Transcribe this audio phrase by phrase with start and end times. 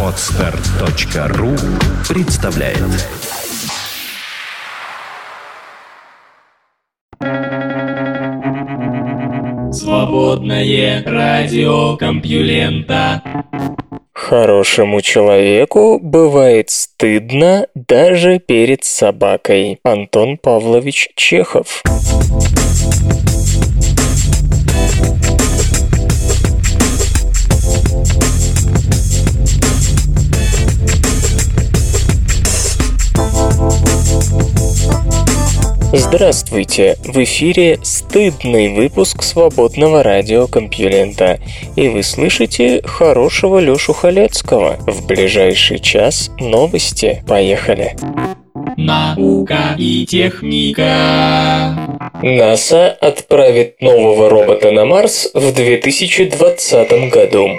[0.00, 1.50] Отстар.ру
[2.08, 2.78] представляет
[9.74, 13.22] Свободное радио Компьюлента
[14.12, 19.80] Хорошему человеку бывает стыдно даже перед собакой.
[19.82, 21.82] Антон Павлович Чехов.
[35.96, 36.96] Здравствуйте!
[37.04, 41.38] В эфире стыдный выпуск свободного радиокомпьюлента.
[41.76, 44.76] И вы слышите хорошего Лёшу Халецкого.
[44.88, 47.22] В ближайший час новости.
[47.28, 47.94] Поехали!
[48.76, 51.76] Наука и техника.
[52.22, 57.50] НАСА отправит нового робота на Марс в 2020 году.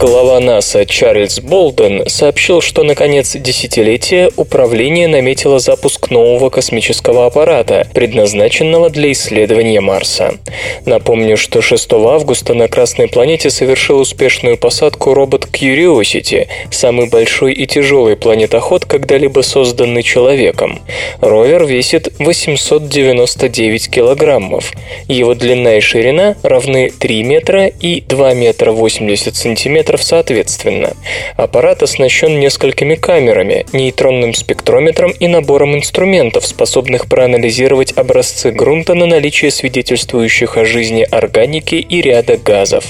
[0.00, 7.86] Глава НАСА Чарльз Болден сообщил, что на конец десятилетия управление наметило запуск нового космического аппарата,
[7.92, 10.38] предназначенного для исследования Марса.
[10.86, 17.66] Напомню, что 6 августа на Красной планете совершил успешную посадку робот Curiosity, самый большой и
[17.66, 20.80] тяжелый планетоход, когда-либо созданный человеком.
[21.20, 24.72] Ровер весит 899 килограммов.
[25.08, 30.92] Его длина и ширина равны 3 метра и 2 метра 80 сантиметров параметров соответственно.
[31.36, 39.50] Аппарат оснащен несколькими камерами, нейтронным спектрометром и набором инструментов, способных проанализировать образцы грунта на наличие
[39.50, 42.84] свидетельствующих о жизни органики и ряда газов.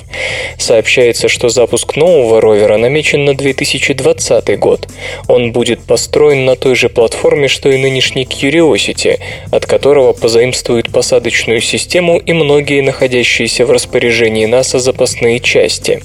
[0.59, 4.89] Сообщается, что запуск нового ровера намечен на 2020 год.
[5.29, 9.19] Он будет построен на той же платформе, что и нынешний Curiosity,
[9.51, 16.01] от которого позаимствуют посадочную систему и многие находящиеся в распоряжении НАСА запасные части.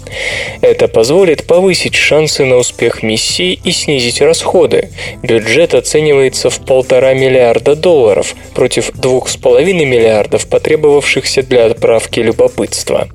[0.62, 4.90] Это это позволит повысить шансы на успех миссии и снизить расходы.
[5.23, 13.07] Бюджет оценивается в полтора миллиарда долларов против двух с половиной миллиардов, потребовавшихся для отправки любопытства.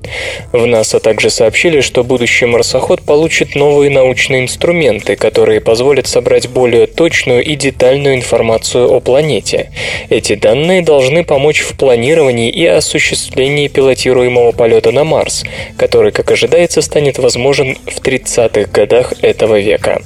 [0.51, 6.87] В НАСА также сообщили, что будущий марсоход получит новые научные инструменты, которые позволят собрать более
[6.87, 9.71] точную и детальную информацию о планете.
[10.09, 15.45] Эти данные должны помочь в планировании и осуществлении пилотируемого полета на Марс,
[15.77, 20.01] который, как ожидается, станет возможен возможен в 30-х годах этого века.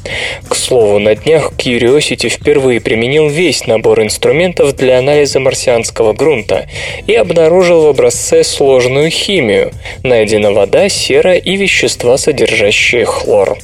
[0.48, 6.68] К слову, на днях Curiosity впервые применил весь набор инструментов для анализа марсианского грунта
[7.08, 9.72] и обнаружил в образце сложную химию.
[10.04, 13.58] Найдена вода, сера и вещества, содержащие хлор.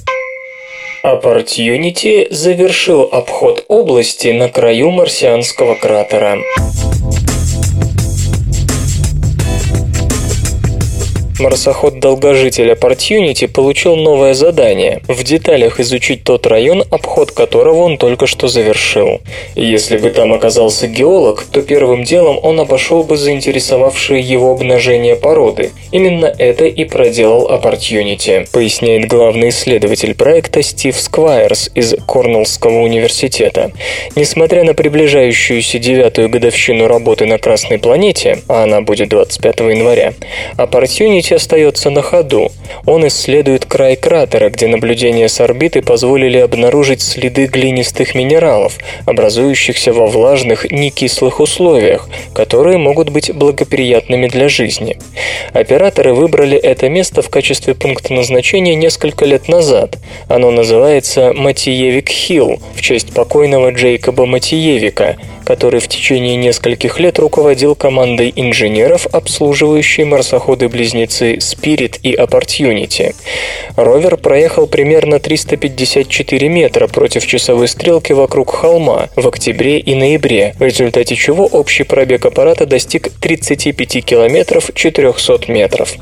[1.03, 6.37] Opportunity завершил обход области на краю марсианского кратера.
[11.41, 18.47] Марсоход-долгожитель Opportunity получил новое задание– в деталях изучить тот район, обход которого он только что
[18.47, 19.21] завершил.
[19.55, 25.71] Если бы там оказался геолог, то первым делом он обошел бы заинтересовавшие его обнажение породы.
[25.91, 33.71] Именно это и проделал Opportunity, поясняет главный исследователь проекта Стив Сквайрс из Корнеллского университета.
[34.15, 40.13] Несмотря на приближающуюся девятую годовщину работы на Красной планете, а она будет 25 января,
[40.57, 42.51] Opportunity Путь остается на ходу.
[42.85, 50.07] Он исследует край кратера, где наблюдения с орбиты позволили обнаружить следы глинистых минералов, образующихся во
[50.07, 54.97] влажных, некислых условиях, которые могут быть благоприятными для жизни.
[55.53, 59.99] Операторы выбрали это место в качестве пункта назначения несколько лет назад.
[60.27, 65.15] Оно называется Матиевик-Хилл в честь покойного Джейкоба Матиевика,
[65.45, 73.15] который в течение нескольких лет руководил командой инженеров, обслуживающей марсоходы-близнецы Spirit и Opportunity.
[73.75, 80.63] Ровер проехал примерно 354 метра против часовой стрелки вокруг холма в октябре и ноябре, в
[80.63, 85.93] результате чего общий пробег аппарата достиг 35 километров 400 метров.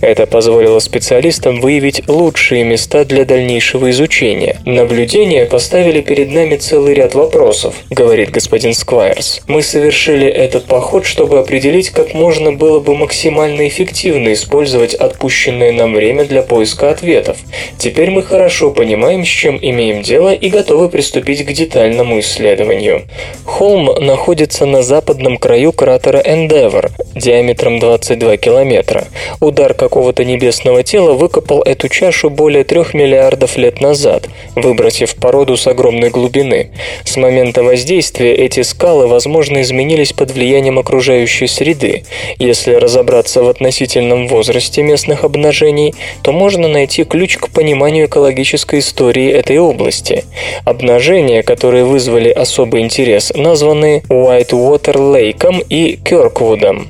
[0.00, 4.60] Это позволило специалистам выявить лучшие места для дальнейшего изучения.
[4.64, 9.40] Наблюдения поставили перед нами целый ряд вопросов, говорит господин Сквайрс.
[9.48, 15.92] Мы совершили этот поход, чтобы определить, как можно было бы максимально эффективно использовать отпущенное нам
[15.92, 17.36] время для поиска ответов.
[17.78, 23.02] Теперь мы хорошо понимаем, с чем имеем дело и готовы приступить к детальному исследованию.
[23.44, 29.08] Холм находится на западном краю кратера Endeavour, диаметром 22 километра.
[29.40, 35.66] Удар какого-то небесного тела выкопал эту чашу более трех миллиардов лет назад, выбросив породу с
[35.66, 36.70] огромной глубины.
[37.04, 38.75] С момента воздействия эти скалы,
[39.06, 42.04] возможно, изменились под влиянием окружающей среды.
[42.38, 49.30] Если разобраться в относительном возрасте местных обнажений, то можно найти ключ к пониманию экологической истории
[49.30, 50.24] этой области.
[50.64, 56.88] Обнажения, которые вызвали особый интерес, названы Whitewater Лейком и Кёрквудом.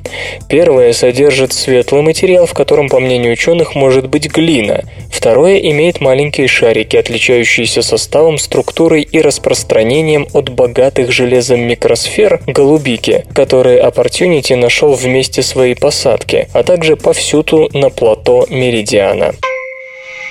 [0.49, 4.83] Первое содержит светлый материал, в котором, по мнению ученых, может быть глина.
[5.11, 13.81] Второе имеет маленькие шарики, отличающиеся составом, структурой и распространением от богатых железом микросфер голубики, которые
[13.81, 19.35] Opportunity нашел в месте своей посадки, а также повсюду на плато Меридиана.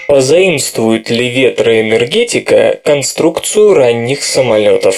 [0.09, 4.97] Позаимствует ли ветроэнергетика конструкцию ранних самолетов?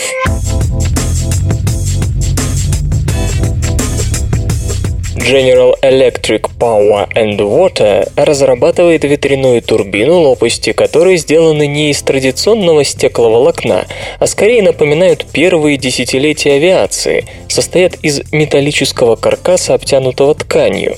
[5.29, 13.85] General Electric Power and Water разрабатывает ветряную турбину, лопасти которой сделаны не из традиционного стекловолокна,
[14.19, 20.97] а скорее напоминают первые десятилетия авиации, состоят из металлического каркаса, обтянутого тканью.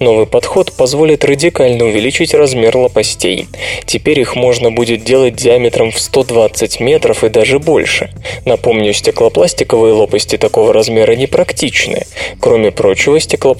[0.00, 3.46] Новый подход позволит радикально увеличить размер лопастей.
[3.86, 8.10] Теперь их можно будет делать диаметром в 120 метров и даже больше.
[8.44, 12.06] Напомню, стеклопластиковые лопасти такого размера непрактичны.
[12.40, 13.59] Кроме прочего, стеклопластиковые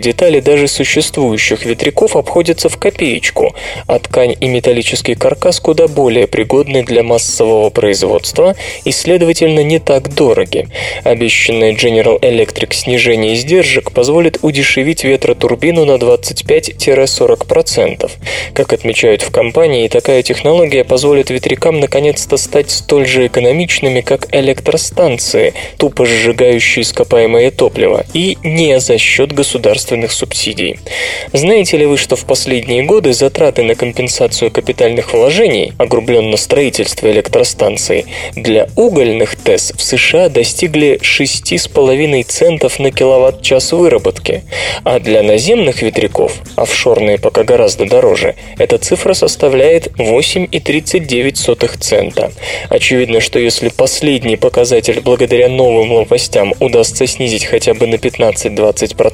[0.00, 3.54] детали даже существующих ветряков обходятся в копеечку,
[3.86, 8.54] а ткань и металлический каркас куда более пригодны для массового производства
[8.84, 10.68] и, следовательно, не так дороги.
[11.04, 18.10] Обещанное General Electric снижение издержек позволит удешевить ветро турбину на 25-40%.
[18.54, 25.54] Как отмечают в компании, такая технология позволит ветрякам наконец-то стать столь же экономичными, как электростанции,
[25.78, 30.78] тупо сжигающие ископаемое топливо, и не за счет государственных субсидий.
[31.32, 38.06] Знаете ли вы, что в последние годы затраты на компенсацию капитальных вложений, огрубленно строительство электростанций,
[38.36, 44.42] для угольных ТЭС в США достигли 6,5 центов на киловатт-час выработки,
[44.84, 52.32] а для наземных ветряков, офшорные пока гораздо дороже, эта цифра составляет 8,39 цента.
[52.68, 59.11] Очевидно, что если последний показатель благодаря новым лопастям удастся снизить хотя бы на 15-20%,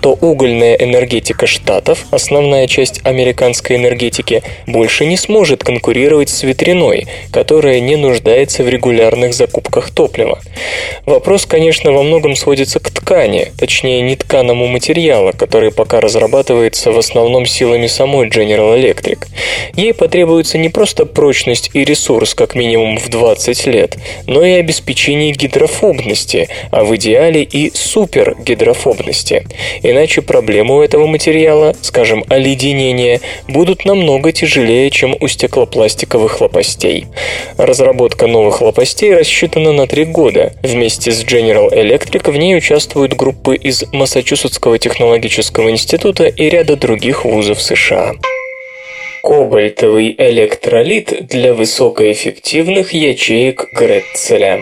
[0.00, 7.80] то угольная энергетика Штатов, основная часть американской энергетики, больше не сможет конкурировать с ветряной, которая
[7.80, 10.38] не нуждается в регулярных закупках топлива.
[11.06, 16.98] Вопрос, конечно, во многом сводится к ткани, точнее не тканому материалу, который пока разрабатывается в
[16.98, 19.26] основном силами самой General Electric.
[19.74, 23.96] Ей потребуется не просто прочность и ресурс как минимум в 20 лет,
[24.26, 29.03] но и обеспечение гидрофобности, а в идеале и супергидрофобности.
[29.82, 37.06] Иначе проблемы у этого материала, скажем, оледенения, будут намного тяжелее, чем у стеклопластиковых лопастей.
[37.56, 40.52] Разработка новых лопастей рассчитана на три года.
[40.62, 47.24] Вместе с General Electric в ней участвуют группы из Массачусетского технологического института и ряда других
[47.24, 48.14] вузов США.
[49.22, 54.60] Кобальтовый электролит для высокоэффективных ячеек Гретцеля.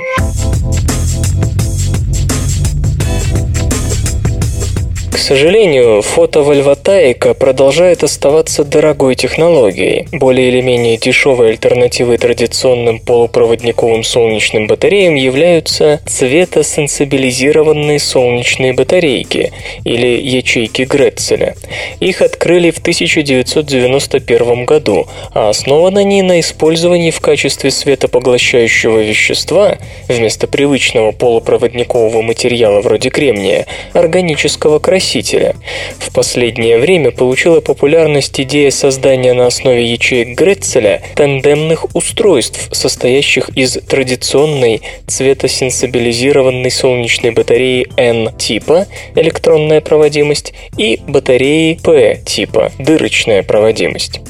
[5.33, 10.07] Сожалению, фотовольватаика продолжает оставаться дорогой технологией.
[10.13, 20.83] Более или менее дешевой альтернативой традиционным полупроводниковым солнечным батареям являются цветосенсибилизированные солнечные батарейки или ячейки
[20.83, 21.55] Гретцеля.
[21.99, 30.47] Их открыли в 1991 году, а основаны они на использовании в качестве светопоглощающего вещества вместо
[30.47, 35.55] привычного полупроводникового материала вроде кремния органического красителя красителя.
[35.99, 43.73] В последнее время получила популярность идея создания на основе ячеек Гретцеля тандемных устройств, состоящих из
[43.73, 54.21] традиционной цветосенсибилизированной солнечной батареи N-типа электронная проводимость и батареи P-типа дырочная проводимость.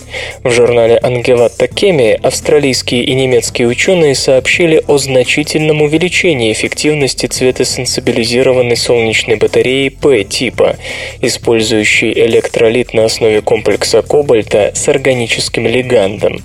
[0.44, 9.36] В журнале Ангелатта Кеми австралийские и немецкие ученые сообщили о значительном увеличении эффективности цветосенсибилизированной солнечной
[9.36, 10.76] батареи P-типа типа,
[11.20, 16.42] использующий электролит на основе комплекса кобальта с органическим лигандом.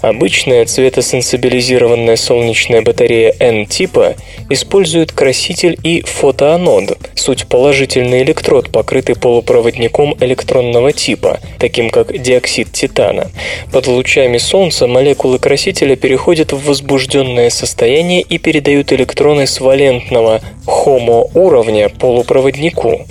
[0.00, 4.16] Обычная цветосенсибилизированная солнечная батарея N-типа
[4.50, 13.30] использует краситель и фотоанод, суть положительный электрод, покрытый полупроводником электронного типа, таким как диоксид титана.
[13.72, 21.28] Под лучами Солнца молекулы красителя переходят в возбужденное состояние и передают электроны с валентного хомо
[21.34, 23.06] уровня полупроводнику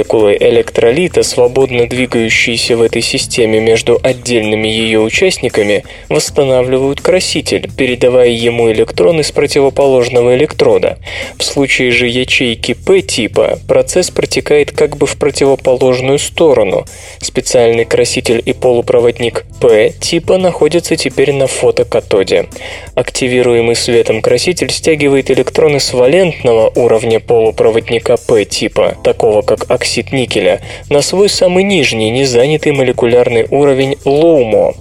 [0.00, 9.22] электролита, свободно двигающиеся в этой системе между отдельными ее участниками, восстанавливают краситель, передавая ему электроны
[9.22, 10.98] с противоположного электрода.
[11.38, 16.84] В случае же ячейки P-типа процесс протекает как бы в противоположную сторону.
[17.20, 22.48] Специальный краситель и полупроводник P-типа находятся теперь на фотокатоде.
[22.94, 31.02] Активируемый светом краситель стягивает электроны с валентного уровня полупроводника P-типа, такого как оксид никеля, на
[31.02, 34.76] свой самый нижний, незанятый молекулярный уровень LUMO.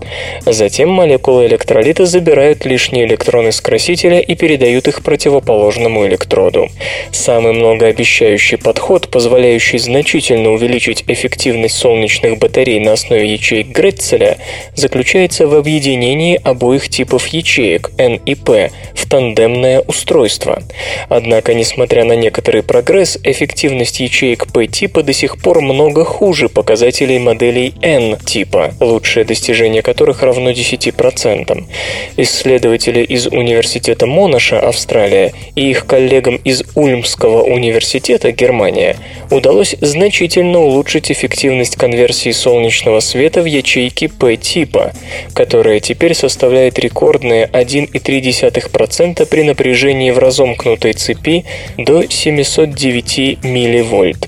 [0.45, 6.69] Затем молекулы электролита забирают лишние электроны с красителя и передают их противоположному электроду.
[7.11, 14.37] Самый многообещающий подход, позволяющий значительно увеличить эффективность солнечных батарей на основе ячеек Гретцеля,
[14.75, 20.61] заключается в объединении обоих типов ячеек N и P в тандемное устройство.
[21.09, 27.73] Однако, несмотря на некоторый прогресс, эффективность ячеек P-типа до сих пор много хуже показателей моделей
[27.81, 31.63] N-типа, лучшее достижение которых равно 10%.
[32.17, 38.97] Исследователи из Университета Монаша, Австралия, и их коллегам из Ульмского университета, Германия,
[39.29, 44.91] удалось значительно улучшить эффективность конверсии солнечного света в ячейки P-типа,
[45.33, 51.45] которая теперь составляет рекордные 1,3% при напряжении в разомкнутой цепи
[51.77, 54.27] до 709 милливольт.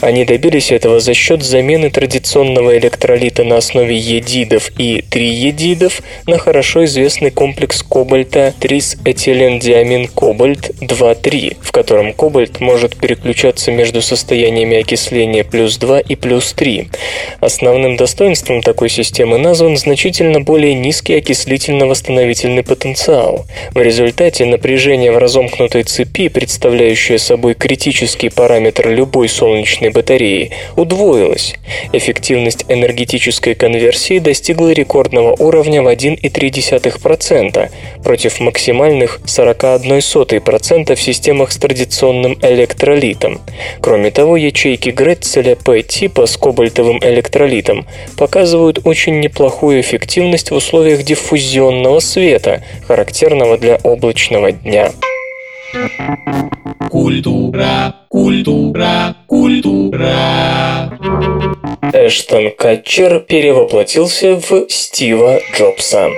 [0.00, 6.84] Они добились этого за счет замены традиционного электролита на основе едидов и триедидов на хорошо
[6.84, 15.78] известный комплекс кобальта трисэтилендиамин кобальт 2,3, в котором кобальт может переключаться между состояниями окисления плюс
[15.78, 16.88] 2 и плюс 3.
[17.40, 23.46] Основным достоинством такой системы назван значительно более низкий окислительно-восстановительный потенциал.
[23.72, 31.54] В результате напряжение в разомкнутой цепи, представляющее собой критический параметр любой солнечной батареи, удвоилось.
[31.92, 37.70] Эффективность энергетической конверсии достигла рекордного уровня в 1,3%
[38.02, 43.40] против максимальных 41% в системах с традиционным электролитом.
[43.80, 52.00] Кроме того, ячейки Гретцеля P-типа с кобальтовым электролитом показывают очень неплохую эффективность в условиях диффузионного
[52.00, 54.92] света, характерного для облачного дня.
[56.90, 60.98] Культура, культура, культура.
[61.92, 66.08] Эштон Катчер перевоплотился в Стива Джобса.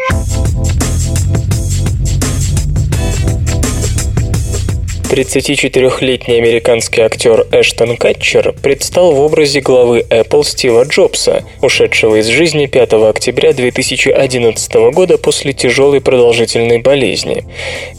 [5.09, 12.67] 34-летний американский актер Эштон Катчер предстал в образе главы Apple Стива Джобса, ушедшего из жизни
[12.67, 17.45] 5 октября 2011 года после тяжелой продолжительной болезни.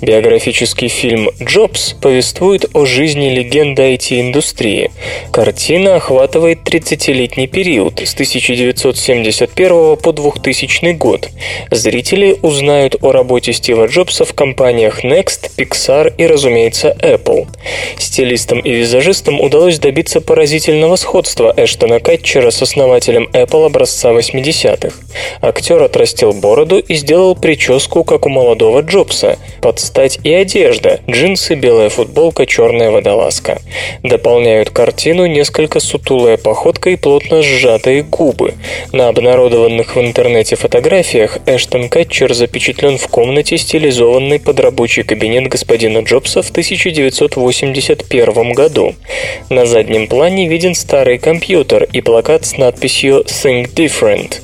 [0.01, 4.92] Биографический фильм «Джобс» повествует о жизни легенды IT-индустрии.
[5.32, 11.30] Картина охватывает 30-летний период с 1971 по 2000 год.
[11.72, 17.48] Зрители узнают о работе Стива Джобса в компаниях Next, Pixar и, разумеется, Apple.
[17.98, 24.96] Стилистам и визажистам удалось добиться поразительного сходства Эштона Катчера с основателем Apple образца 80-х.
[25.41, 29.38] Актер отрастил бороду и сделал прическу, как у молодого Джобса.
[29.62, 33.60] Под стать и одежда, джинсы, белая футболка, черная водолазка.
[34.03, 38.53] Дополняют картину несколько сутулая походка и плотно сжатые губы.
[38.91, 46.00] На обнародованных в интернете фотографиях Эштон Катчер запечатлен в комнате, стилизованной под рабочий кабинет господина
[46.00, 46.51] Джобса в
[46.89, 48.96] 1981 году.
[49.50, 54.41] На заднем плане виден старый компьютер и плакат с надписью Think Different.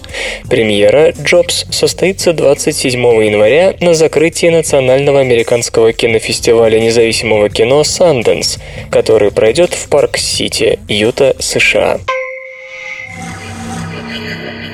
[0.49, 8.59] Премьера Джобс состоится 27 января на закрытии Национального американского кинофестиваля независимого кино Sundance,
[8.89, 11.99] который пройдет в Парк-Сити, Юта, США.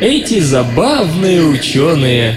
[0.02, 2.36] Эти забавные ученые.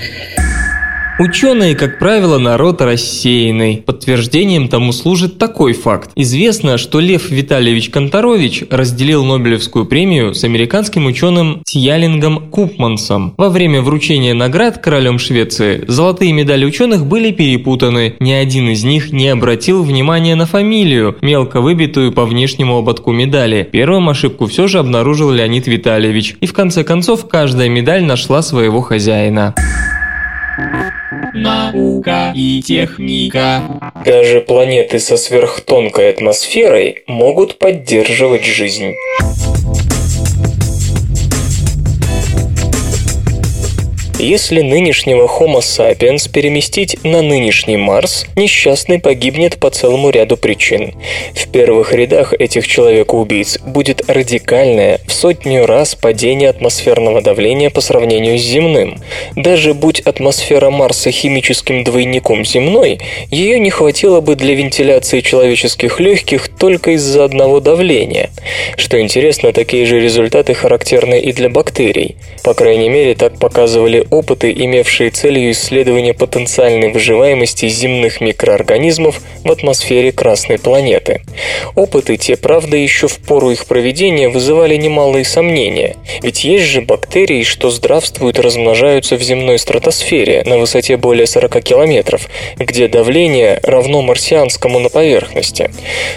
[1.16, 3.84] Ученые, как правило, народ рассеянный.
[3.86, 6.10] Подтверждением тому служит такой факт.
[6.16, 13.34] Известно, что Лев Витальевич Конторович разделил Нобелевскую премию с американским ученым Тьялингом Купмансом.
[13.36, 18.16] Во время вручения наград королем Швеции золотые медали ученых были перепутаны.
[18.18, 23.68] Ни один из них не обратил внимания на фамилию, мелко выбитую по внешнему ободку медали.
[23.70, 26.34] Первым ошибку все же обнаружил Леонид Витальевич.
[26.40, 29.54] И в конце концов каждая медаль нашла своего хозяина.
[31.34, 33.92] Наука и техника.
[34.04, 38.94] Даже планеты со сверхтонкой атмосферой могут поддерживать жизнь.
[44.24, 50.94] Если нынешнего Homo sapiens переместить на нынешний Марс, несчастный погибнет по целому ряду причин.
[51.34, 58.38] В первых рядах этих человека-убийц будет радикальное в сотню раз падение атмосферного давления по сравнению
[58.38, 58.98] с земным.
[59.36, 63.00] Даже будь атмосфера Марса химическим двойником земной,
[63.30, 68.30] ее не хватило бы для вентиляции человеческих легких только из-за одного давления.
[68.78, 72.16] Что интересно, такие же результаты характерны и для бактерий.
[72.42, 80.12] По крайней мере, так показывали опыты, имевшие целью исследования потенциальной выживаемости земных микроорганизмов в атмосфере
[80.12, 81.22] Красной планеты.
[81.74, 87.42] Опыты те, правда, еще в пору их проведения вызывали немалые сомнения, ведь есть же бактерии,
[87.42, 94.02] что здравствуют и размножаются в земной стратосфере на высоте более 40 километров, где давление равно
[94.02, 95.70] марсианскому на поверхности.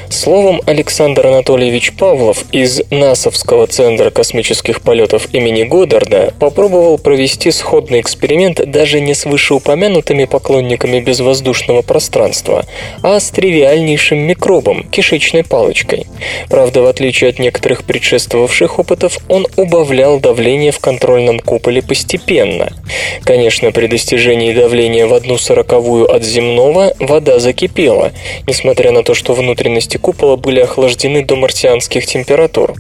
[0.10, 8.60] Словом, Александр Анатольевич Павлов из НАСовского центра космических полетов имени Годдарда попробовал провести сходный эксперимент
[8.66, 12.66] даже не с вышеупомянутыми поклонниками безвоздушного пространства,
[13.04, 16.08] а с тривиальнейшим микробом– кишечной палочкой.
[16.50, 22.74] Правда, в отличие от некоторых предшествовавших опытов, он убавлял давление в контрольном куполе постепенно.
[23.22, 28.12] Конечно, при достижении давления в одну сороковую от земного вода закипела,
[28.48, 32.74] несмотря на то, что внутренности купола были охлаждены до марсианских температур.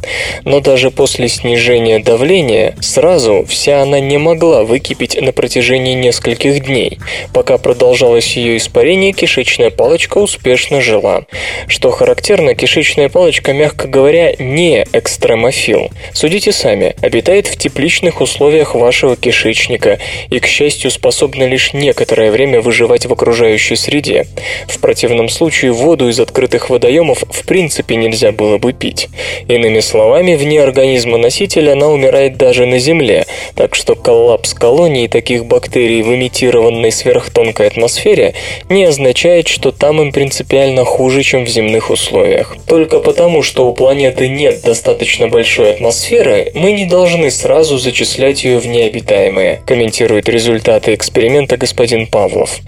[0.43, 6.99] Но даже после снижения давления сразу вся она не могла выкипеть на протяжении нескольких дней.
[7.33, 11.23] Пока продолжалось ее испарение, кишечная палочка успешно жила.
[11.67, 15.89] Что характерно, кишечная палочка, мягко говоря, не экстремофил.
[16.13, 22.61] Судите сами, обитает в тепличных условиях вашего кишечника и, к счастью, способна лишь некоторое время
[22.61, 24.25] выживать в окружающей среде.
[24.67, 29.09] В противном случае воду из открытых водоемов в принципе нельзя было бы пить.
[29.49, 33.25] Иными словами, вне организма носителя она умирает даже на Земле,
[33.55, 38.35] так что коллапс колонии таких бактерий в имитированной сверхтонкой атмосфере
[38.69, 42.55] не означает, что там им принципиально хуже, чем в земных условиях.
[42.67, 48.59] Только потому, что у планеты нет достаточно большой атмосферы, мы не должны сразу зачислять ее
[48.59, 52.59] в необитаемые, комментирует результаты эксперимента господин Павлов.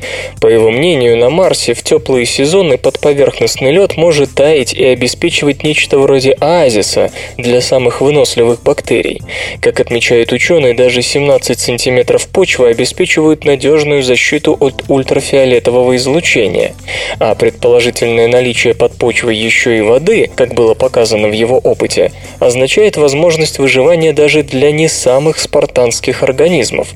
[0.42, 6.00] По его мнению, на Марсе в теплые сезоны подповерхностный лед может таять и обеспечивать нечто
[6.00, 9.22] вроде оазиса для самых выносливых бактерий.
[9.62, 16.76] Как отмечают ученые, даже 17 сантиметров почвы обеспечивают надежную защиту от ультрафиолетового излучения.
[17.20, 22.98] А предположительное наличие под почвой еще и воды, как было показано в его опыте, означает
[22.98, 26.90] возможность выживания даже для не самых спартанских организмов.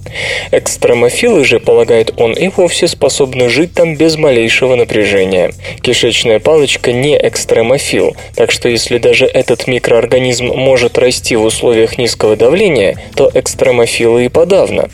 [0.51, 5.51] Экстремофилы же, полагает он, и вовсе способны жить там без малейшего напряжения.
[5.81, 12.35] Кишечная палочка не экстремофил, так что если даже этот микроорганизм может расти в условиях низкого
[12.35, 14.89] давления, то экстремофилы и подавно.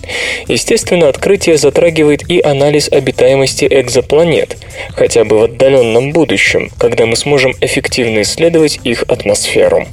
[0.47, 4.57] Естественно, открытие затрагивает и анализ обитаемости экзопланет,
[4.95, 9.87] хотя бы в отдаленном будущем, когда мы сможем эффективно исследовать их атмосферу.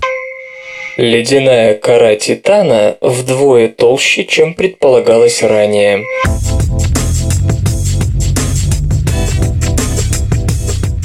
[0.96, 6.02] Ледяная кора Титана вдвое толще, чем предполагалось ранее.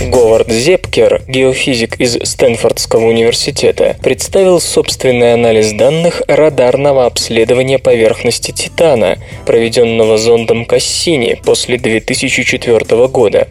[0.10, 10.18] Говард Зепкер, геофизик из Стэнфордского университета, представил собственный анализ данных радарного обследования поверхности Титана, проведенного
[10.18, 13.48] зондом Кассини после 2004 года.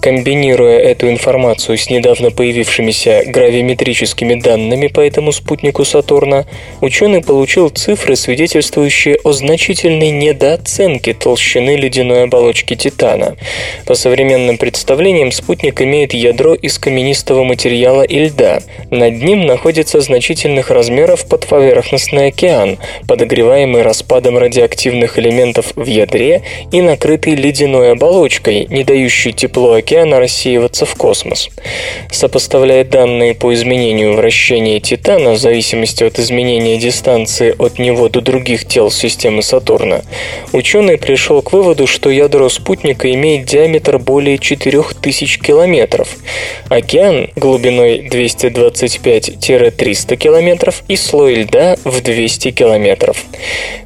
[0.00, 6.46] Комбинируя эту информацию с недавно появившимися гравиметрическими данными по этому спутнику Сатурна,
[6.80, 13.36] ученый получил цифры, свидетельствующие о значительной недооценке толщины ледяной оболочки Титана.
[13.86, 18.60] По современным представлениям, спутник имеет ядро из каменистого материала и льда.
[18.90, 27.34] Над ним находится значительных размеров подповерхностный океан, подогреваемый распадом радиоактивных элементов в ядре и накрытый
[27.34, 31.50] ледяной оболочкой, не дающей тепло океана рассеиваться в космос.
[32.10, 38.66] Сопоставляя данные по изменению вращения Титана в зависимости от изменения дистанции от него до других
[38.66, 40.02] тел системы Сатурна,
[40.52, 46.16] ученый пришел к выводу, что ядро спутника имеет диаметр более 4000 километров, километров.
[46.68, 53.24] Океан глубиной 225-300 километров и слой льда в 200 километров.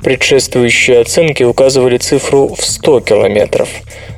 [0.03, 3.69] Предшествующие оценки указывали цифру в 100 километров.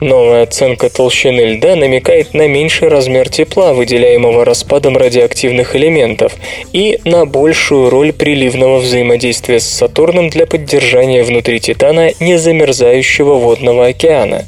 [0.00, 6.33] Новая оценка толщины льда намекает на меньший размер тепла, выделяемого распадом радиоактивных элементов,
[6.72, 14.44] и на большую роль приливного взаимодействия с Сатурном для поддержания внутри Титана незамерзающего водного океана.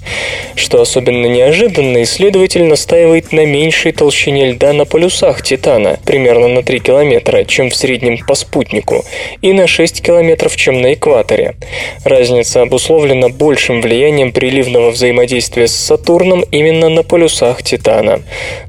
[0.54, 6.62] Что особенно неожиданно, исследователь настаивает оценивает на меньшей толщине льда на полюсах Титана, примерно на
[6.62, 9.04] 3 километра, чем в среднем по спутнику,
[9.42, 11.54] и на 6 километров, чем на экваторе.
[12.04, 18.22] Разница обусловлена большим влиянием приливного взаимодействия с Сатурном именно на полюсах Титана.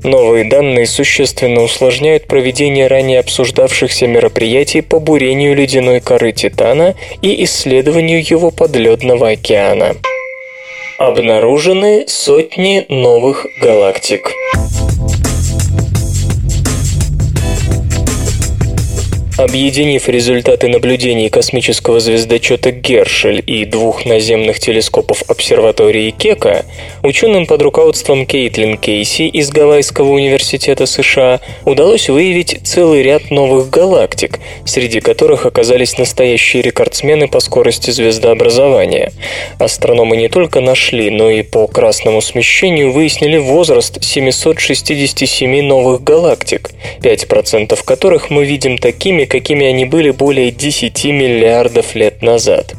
[0.03, 8.23] Новые данные существенно усложняют проведение ранее обсуждавшихся мероприятий по бурению ледяной коры Титана и исследованию
[8.27, 9.95] его подледного океана.
[11.03, 14.29] Обнаружены сотни новых галактик.
[19.41, 26.63] Объединив результаты наблюдений космического звездочета Гершель и двух наземных телескопов обсерватории Кека,
[27.01, 34.39] ученым под руководством Кейтлин Кейси из Гавайского университета США удалось выявить целый ряд новых галактик,
[34.63, 39.11] среди которых оказались настоящие рекордсмены по скорости звездообразования.
[39.57, 46.69] Астрономы не только нашли, но и по красному смещению выяснили возраст 767 новых галактик,
[47.01, 52.73] 5% которых мы видим такими, какими они были более 10 миллиардов лет назад.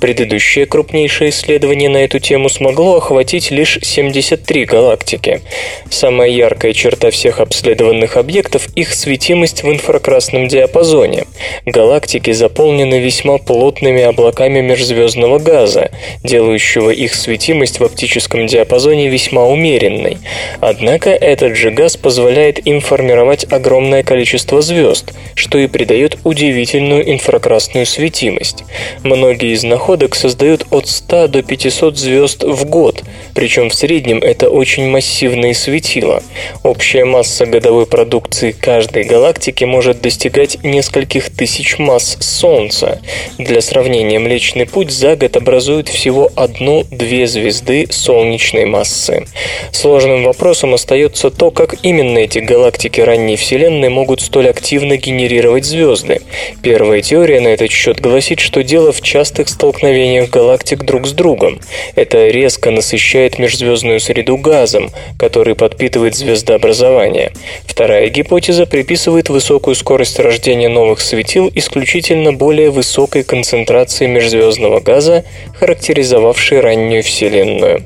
[0.00, 5.42] Предыдущее крупнейшее исследование на эту тему смогло охватить лишь 73 галактики.
[5.90, 11.24] Самая яркая черта всех обследованных объектов– их светимость в инфракрасном диапазоне.
[11.66, 15.90] Галактики заполнены весьма плотными облаками межзвездного газа,
[16.24, 20.16] делающего их светимость в оптическом диапазоне весьма умеренной.
[20.60, 27.86] Однако этот же газ позволяет им формировать огромное количество звезд, что и дает удивительную инфракрасную
[27.86, 28.62] светимость.
[29.02, 33.02] Многие из находок создают от 100 до 500 звезд в год,
[33.34, 36.22] причем в среднем это очень массивные светила.
[36.62, 43.00] Общая масса годовой продукции каждой галактики может достигать нескольких тысяч масс Солнца.
[43.38, 49.26] Для сравнения, Млечный Путь за год образует всего одну-две звезды солнечной массы.
[49.72, 55.77] Сложным вопросом остается то, как именно эти галактики ранней Вселенной могут столь активно генерировать звезды,
[55.78, 56.20] звезды.
[56.62, 61.60] Первая теория на этот счет гласит, что дело в частых столкновениях галактик друг с другом.
[61.94, 67.32] Это резко насыщает межзвездную среду газом, который подпитывает звездообразование.
[67.64, 75.24] Вторая гипотеза приписывает высокую скорость рождения новых светил исключительно более высокой концентрации межзвездного газа,
[75.60, 77.84] характеризовавшей раннюю Вселенную.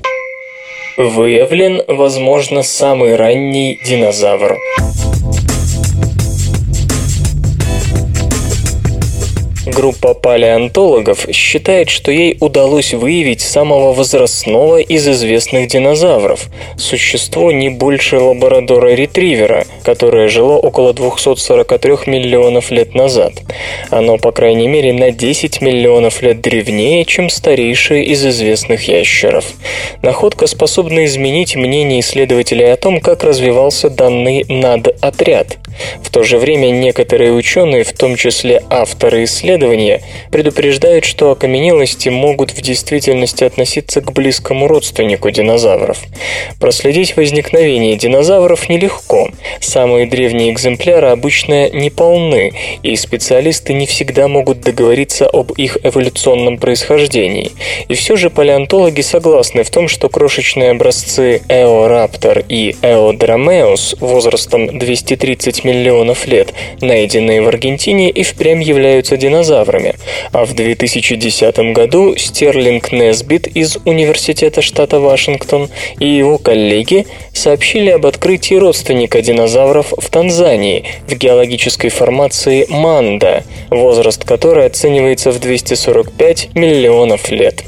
[0.97, 4.59] Выявлен, возможно, самый ранний динозавр.
[9.65, 18.19] Группа палеонтологов считает, что ей удалось выявить самого возрастного из известных динозавров– существо не больше
[18.19, 23.35] лабрадора-ретривера, которое жило около 243 миллионов лет назад.
[23.91, 29.45] Оно, по крайней мере, на 10 миллионов лет древнее, чем старейшее из известных ящеров.
[30.03, 35.59] Находка способна изменить мнение исследователей о том, как развивался данный над-отряд.
[36.03, 42.09] В то же время некоторые ученые, в том числе авторы исследований, исследования предупреждают, что окаменелости
[42.09, 45.99] могут в действительности относиться к близкому родственнику динозавров.
[46.59, 49.29] Проследить возникновение динозавров нелегко.
[49.61, 56.59] Самые древние экземпляры обычно не полны, и специалисты не всегда могут договориться об их эволюционном
[56.59, 57.53] происхождении.
[57.89, 65.65] И все же палеонтологи согласны в том, что крошечные образцы Эораптор и Эодромеус возрастом 230
[65.65, 69.95] миллионов лет, найденные в Аргентине, и впрямь являются динозаврами, динозаврами,
[70.33, 78.07] а в 2010 году Стерлинг Несбит из Университета штата Вашингтон и его коллеги сообщили об
[78.07, 87.31] открытии родственника динозавров в Танзании в геологической формации Манда, возраст которой оценивается в 245 миллионов
[87.31, 87.65] лет.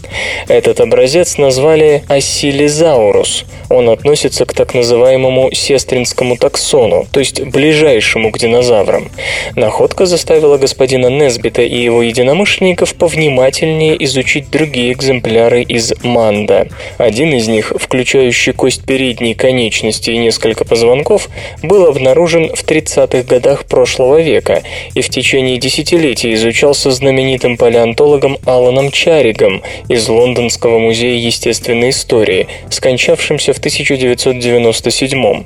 [0.48, 3.44] Этот образец назвали Осилизаурус.
[3.70, 9.10] Он относится к так называемому сестринскому таксону, то есть ближайшему к динозаврам.
[9.56, 16.68] Находка заставила господина Несбита и его единомышленников повнимательнее изучить другие экземпляры из Манда.
[16.98, 21.28] Один из них, включающий кость передней конечности и несколько позвонков,
[21.62, 24.62] был обнаружен в 30-х годах прошлого века
[24.94, 33.52] и в течение десятилетий изучался знаменитым палеонтологом Аланом Чаригом из Лондонского музея естественной истории, скончавшимся
[33.52, 35.44] в 1997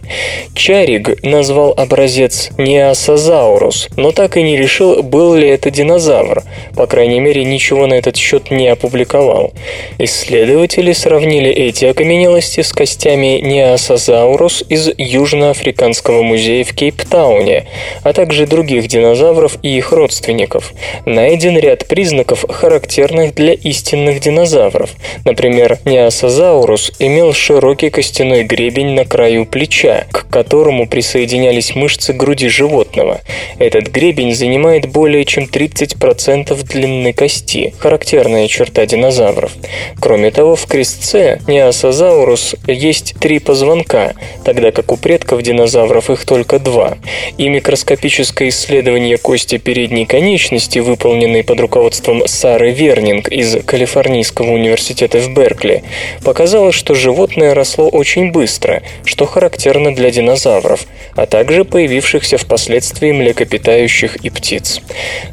[0.55, 6.43] Чариг назвал образец Неосазаурус, но так и не решил, был ли это динозавр, динозавр.
[6.75, 9.53] По крайней мере, ничего на этот счет не опубликовал.
[9.99, 17.67] Исследователи сравнили эти окаменелости с костями Неосазаурус из Южноафриканского музея в Кейптауне,
[18.03, 20.73] а также других динозавров и их родственников.
[21.05, 24.91] Найден ряд признаков, характерных для истинных динозавров.
[25.25, 33.21] Например, неосозаурус имел широкий костяной гребень на краю плеча, к которому присоединялись мышцы груди животного.
[33.59, 39.53] Этот гребень занимает более чем 30% длины кости, характерная черта динозавров.
[40.01, 46.59] Кроме того, в крестце неосозаурус есть три позвонка, тогда как у предков динозавров их только
[46.59, 46.99] два.
[47.37, 55.33] И микроскопическое исследование кости передней конечности, выполненное под руководством Сары Вернинг из Калифорнийского университета в
[55.35, 55.83] Беркли,
[56.25, 64.17] показало, что животное росло очень быстро, что характерно для динозавров, а также появившихся впоследствии млекопитающих
[64.17, 64.81] и птиц.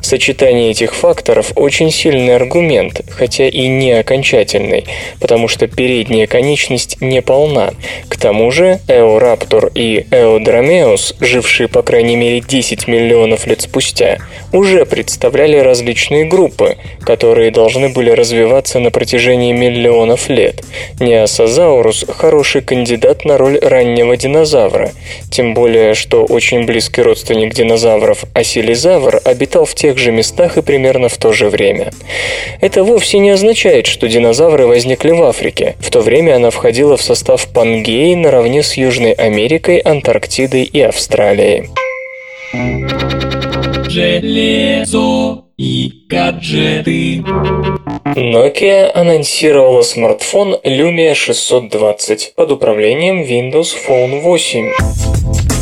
[0.02, 4.86] Сочетание этих факторов очень сильный аргумент, хотя и не окончательный,
[5.20, 7.74] потому что передняя конечность не полна.
[8.10, 14.18] К тому же Эораптор и Эодромеус, жившие по крайней мере 10 миллионов лет спустя,
[14.52, 20.64] уже представляли различные группы, которые должны были развиваться на протяжении миллионов лет.
[21.00, 24.92] Неосозаурус– хороший кандидат на роль раннего динозавра,
[25.32, 31.10] тем более, что очень близкий родственник динозавров Осилизавр обитал в тех же местах и примерно
[31.10, 31.92] в то же время.
[32.62, 35.76] Это вовсе не означает, что динозавры возникли в Африке.
[35.80, 41.70] В то время она входила в состав Пангеи наравне с Южной Америкой, Антарктидой и Австралией.
[43.90, 47.24] Железо и гаджеты.
[48.16, 55.55] Nokia анонсировала смартфон Lumia 620 под управлением Windows Phone 8.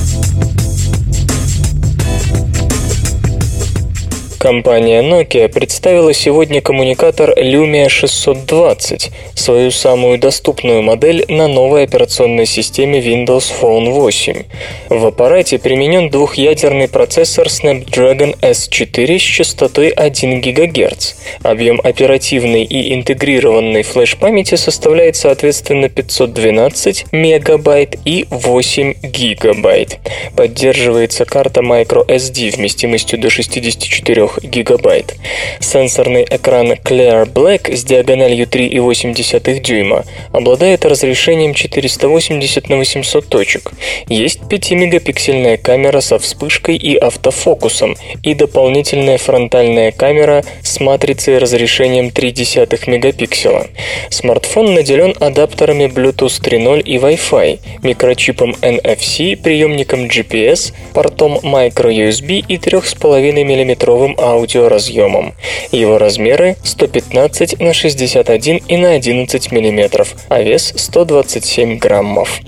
[4.44, 13.00] Компания Nokia представила сегодня коммуникатор Lumia 620, свою самую доступную модель на новой операционной системе
[13.00, 14.44] Windows Phone 8.
[14.90, 21.14] В аппарате применен двухъядерный процессор Snapdragon S4 с частотой 1 ГГц.
[21.44, 30.00] Объем оперативной и интегрированной флеш-памяти составляет соответственно 512 мегабайт и 8 гигабайт.
[30.36, 35.16] Поддерживается карта microSD вместимостью до 64 гигабайт.
[35.60, 43.72] Сенсорный экран Clear Black с диагональю 3,8 дюйма обладает разрешением 480 на 800 точек.
[44.08, 52.90] Есть 5-мегапиксельная камера со вспышкой и автофокусом и дополнительная фронтальная камера с матрицей разрешением 0,3
[52.90, 53.68] мегапикселя.
[54.10, 63.44] Смартфон наделен адаптерами Bluetooth 3.0 и Wi-Fi, микрочипом NFC, приемником GPS, портом microUSB и 3,5
[63.44, 63.92] мм
[64.24, 65.34] аудиоразъемом.
[65.72, 72.40] Его размеры 115 на 61 и на 11 мм, а вес 127 граммов.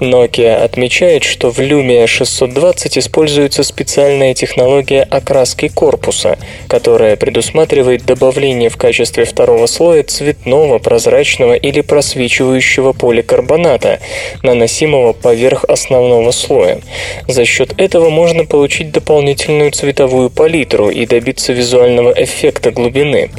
[0.00, 8.76] Nokia отмечает, что в Lumia 620 используется специальная технология окраски корпуса, которая предусматривает добавление в
[8.76, 14.00] качестве второго слоя цветного, прозрачного или просвечивающего поликарбоната,
[14.42, 16.80] наносимого поверх основного слоя.
[17.26, 23.30] За счет этого можно получить дополнительную цветовую палитру и добиться визуального эффекта глубины.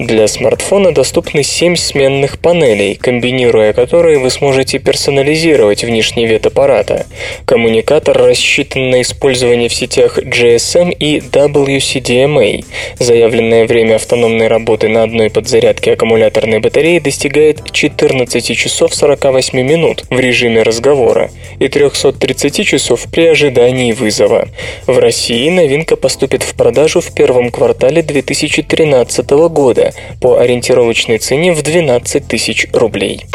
[0.00, 7.06] Для смартфона доступны 7 сменных панелей, комбинируя которые вы сможете персонализировать внешний вид аппарата.
[7.44, 12.64] Коммуникатор рассчитан на использование в сетях GSM и WCDMA.
[12.98, 20.18] Заявленное время автономной работы на одной подзарядке аккумуляторной батареи достигает 14 часов 48 минут в
[20.18, 24.48] режиме разговора и 330 часов при ожидании вызова.
[24.86, 31.62] В России новинка поступит в продажу в первом квартале 2013 года по ориентировочной цене в
[31.62, 33.26] 12 тысяч рублей.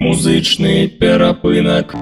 [0.00, 1.94] Музычный перапынок.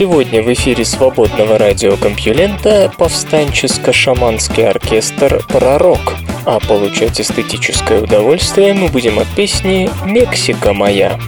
[0.00, 6.14] Сегодня в эфире свободного радиокомпьюлента повстанческо-шаманский оркестр «Пророк»,
[6.46, 11.20] а получать эстетическое удовольствие мы будем от песни «Мексика моя».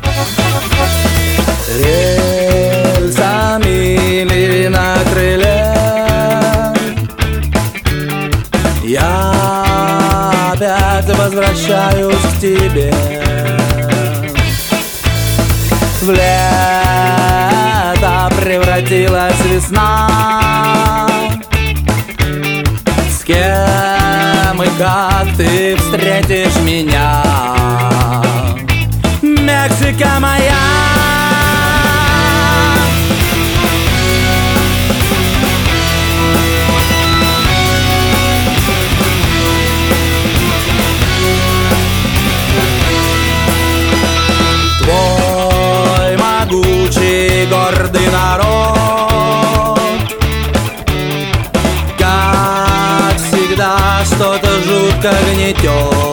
[4.71, 5.75] На крыле.
[8.85, 12.95] Я опять возвращаюсь к тебе.
[16.01, 16.42] Влез
[18.73, 21.07] превратилась весна.
[23.11, 27.23] С кем и как ты встретишь меня?
[29.21, 30.72] Мексика моя
[54.23, 56.12] что-то жутко гнетет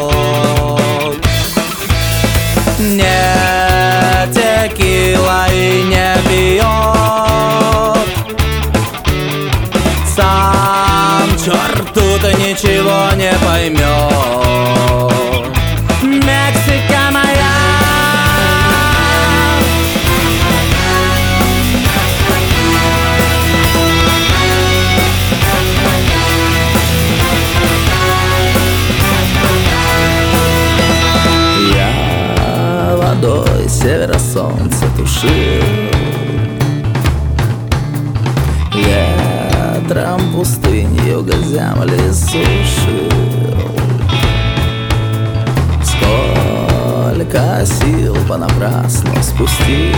[40.39, 43.12] пустынь юга земли сушил
[45.84, 49.95] Сколько сил понапрасну спустил.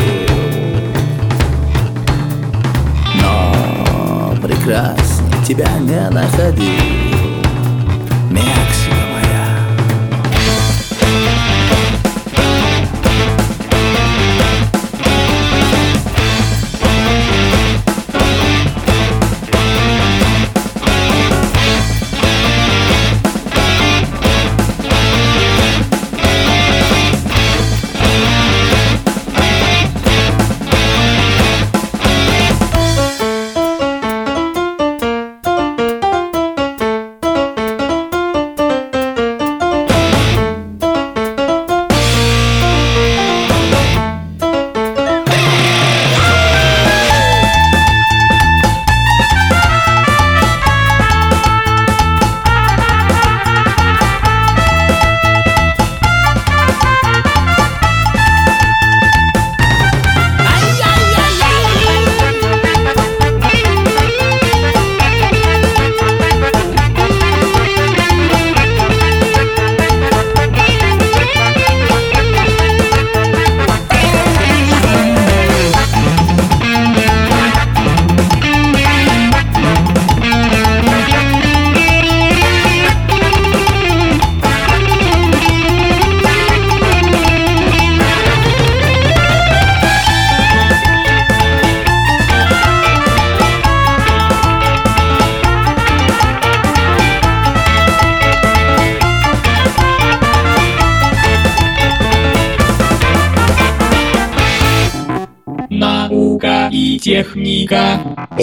[3.21, 7.00] Но прекрасней тебя не находил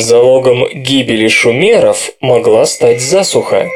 [0.00, 3.66] Залогом гибели шумеров могла стать засуха.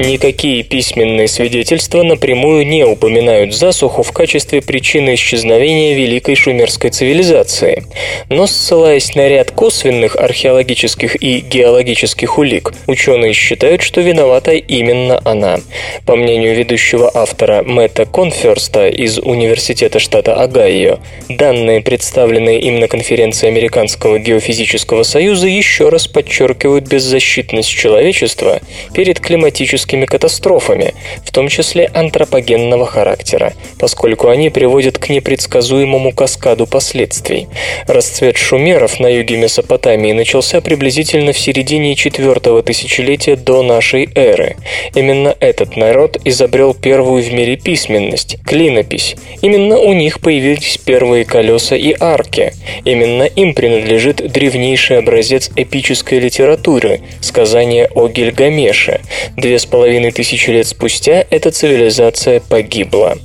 [0.00, 7.84] Никакие письменные свидетельства напрямую не упоминают засуху в качестве причины исчезновения великой шумерской цивилизации.
[8.30, 15.60] Но ссылаясь на ряд косвенных археологических и геологических улик, ученые считают, что виновата именно она.
[16.06, 23.48] По мнению ведущего автора Мэтта Конферста из Университета штата Огайо, данные, представленные им на конференции
[23.48, 28.60] Американского геофизического союза, еще раз подчеркивают беззащитность человечества
[28.94, 36.66] перед климатическими климатическими катастрофами, в том числе антропогенного характера, поскольку они приводят к непредсказуемому каскаду
[36.66, 37.48] последствий.
[37.86, 44.56] Расцвет шумеров на юге Месопотамии начался приблизительно в середине четвертого тысячелетия до нашей эры.
[44.94, 49.16] Именно этот народ изобрел первую в мире письменность– клинопись.
[49.42, 52.52] Именно у них появились первые колеса и арки.
[52.84, 59.00] Именно им принадлежит древнейший образец эпической литературы– сказание о Гильгамеше.
[59.36, 63.16] Две с половиной тысячи лет спустя эта цивилизация погибла.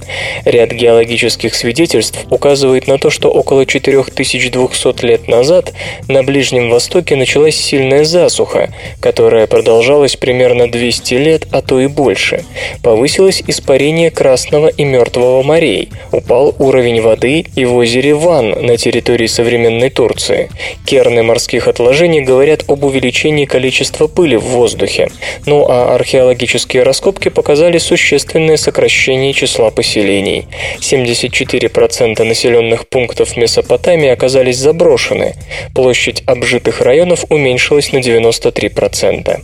[0.45, 5.73] Ряд геологических свидетельств указывает на то, что около 4200 лет назад
[6.08, 8.69] на Ближнем Востоке началась сильная засуха,
[9.01, 12.46] которая продолжалась примерно 200 лет, а то и больше.
[12.83, 19.27] Повысилось испарение Красного и Мертвого морей, упал уровень воды и в озере Ван на территории
[19.27, 20.50] современной Турции.
[20.85, 25.10] Керны морских отложений говорят об увеличении количества пыли в воздухе.
[25.46, 25.96] Ну а
[26.36, 30.48] археологические раскопки показали существенное сокращение числа поселений.
[30.79, 35.36] 74% населенных пунктов Месопотамии оказались заброшены.
[35.73, 39.40] Площадь обжитых районов уменьшилась на 93%.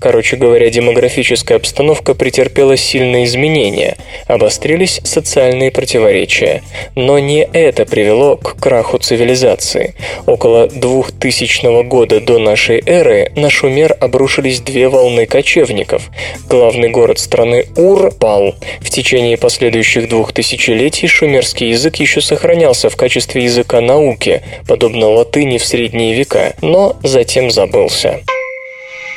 [0.00, 3.96] Короче говоря, демографическая обстановка претерпела сильные изменения,
[4.28, 6.62] обострились социальные противоречия.
[6.94, 9.94] Но не это привело к краху цивилизации.
[10.26, 16.10] Около 2000 года до нашей эры на Шумер обрушились две волны кочевников.
[16.48, 18.54] Главный город страны Ур пал.
[18.80, 25.58] В течение последующих двух тысячелетий шумерский язык еще сохранялся в качестве языка науки, подобно латыни
[25.58, 28.20] в средние века, но затем забылся.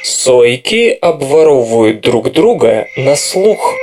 [0.04, 3.76] Сойки обворовывают друг друга на слух.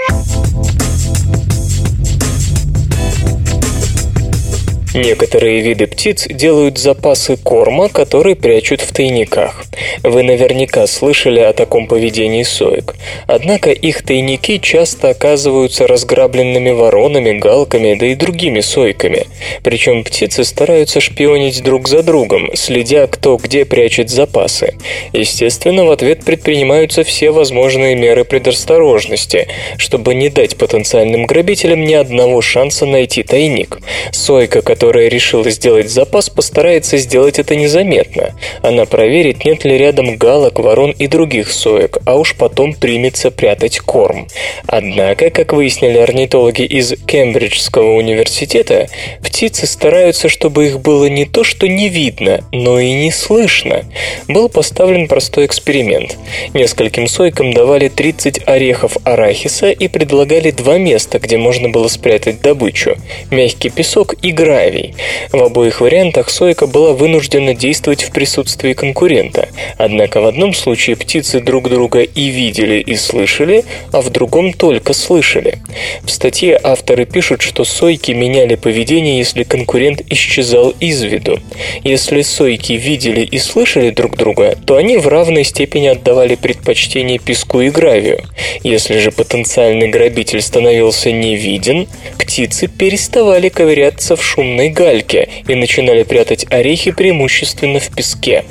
[4.97, 9.67] Некоторые виды птиц делают запасы корма, который прячут в тайниках.
[10.03, 12.95] Вы наверняка слышали о таком поведении соек.
[13.27, 19.27] Однако их тайники часто оказываются разграбленными воронами, галками, да и другими сойками.
[19.63, 24.77] Причем птицы стараются шпионить друг за другом, следя, кто где прячет запасы.
[25.13, 32.41] Естественно, в ответ предпринимаются все возможные меры предосторожности, чтобы не дать потенциальным грабителям ни одного
[32.41, 33.79] шанса найти тайник.
[34.11, 38.37] Сойка, которая которая решила сделать запас, постарается сделать это незаметно.
[38.63, 43.81] Она проверит, нет ли рядом галок, ворон и других соек, а уж потом примется прятать
[43.81, 44.29] корм.
[44.69, 48.87] Однако, как выяснили орнитологи из Кембриджского университета,
[49.25, 53.83] птицы стараются, чтобы их было не то что не видно, но и не слышно.
[54.29, 56.17] Был поставлен простой эксперимент.
[56.55, 62.95] Нескольким сойкам давали 30 орехов арахиса и предлагали два места, где можно было спрятать добычу–
[63.33, 64.95] мягкий песок и гравий условий.
[65.33, 69.49] В обоих вариантах Сойка была вынуждена действовать в присутствии конкурента.
[69.79, 74.93] Однако в одном случае птицы друг друга и видели, и слышали, а в другом только
[74.93, 75.59] слышали.
[76.05, 81.41] В статье авторы пишут, что сойки меняли поведение, если конкурент исчезал из виду.
[81.83, 87.61] Если сойки видели и слышали друг друга, то они в равной степени отдавали предпочтение песку
[87.61, 88.21] и гравию.
[88.63, 96.03] Если же потенциальный грабитель становился невиден, птицы переставали ковыряться в шумной черной гальке и начинали
[96.03, 98.45] прятать орехи преимущественно в песке.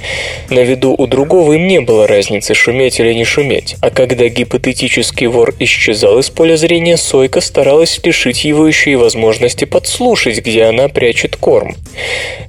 [0.50, 3.76] На виду у другого им не было разницы, шуметь или не шуметь.
[3.82, 9.66] А когда гипотетический вор исчезал из поля зрения, Сойка старалась лишить его еще и возможности
[9.66, 11.76] подслушать, где она прячет корм.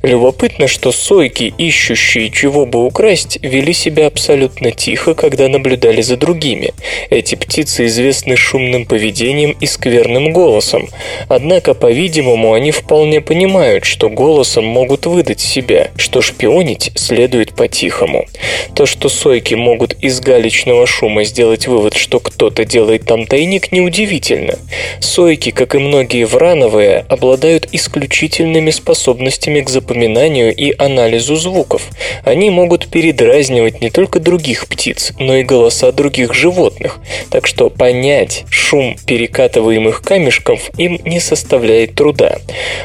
[0.02, 6.72] Любопытно, что сойки, ищущие чего бы украсть, вели себя абсолютно тихо, когда наблюдали за другими.
[7.10, 10.88] Эти птицы известны шумным поведением и скверным голосом.
[11.28, 18.26] Однако, по-видимому, они вполне понимают, понимают, что голосом могут выдать себя, что шпионить следует по-тихому.
[18.74, 24.58] То, что сойки могут из галечного шума сделать вывод, что кто-то делает там тайник, неудивительно.
[24.98, 31.82] Сойки, как и многие врановые, обладают исключительными способностями к запоминанию и анализу звуков.
[32.24, 36.98] Они могут передразнивать не только других птиц, но и голоса других животных,
[37.30, 42.38] так что понять шум перекатываемых камешков им не составляет труда.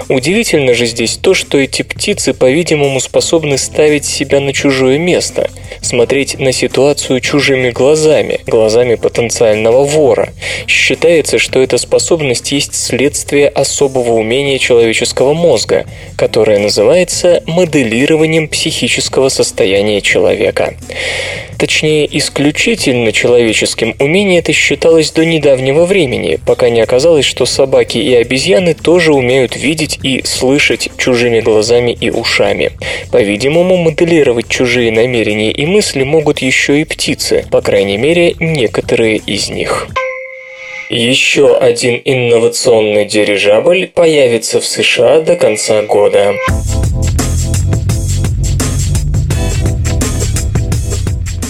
[0.08, 5.50] Удивительно Удивительно же здесь то, что эти птицы, по-видимому, способны ставить себя на чужое место,
[5.82, 10.34] смотреть на ситуацию чужими глазами, глазами потенциального вора.
[10.68, 15.86] Считается, что эта способность есть следствие особого умения человеческого мозга,
[16.18, 20.76] которое называется моделированием психического состояния человека.
[21.58, 28.16] Точнее, исключительно человеческим умение это считалось до недавнего времени, пока не оказалось, что собаки и
[28.16, 30.41] обезьяны тоже умеют видеть и слышать
[30.98, 32.72] чужими глазами и ушами.
[33.12, 39.50] По-видимому, моделировать чужие намерения и мысли могут еще и птицы, по крайней мере, некоторые из
[39.50, 39.88] них.
[40.90, 46.34] Еще один инновационный дирижабль появится в США до конца года.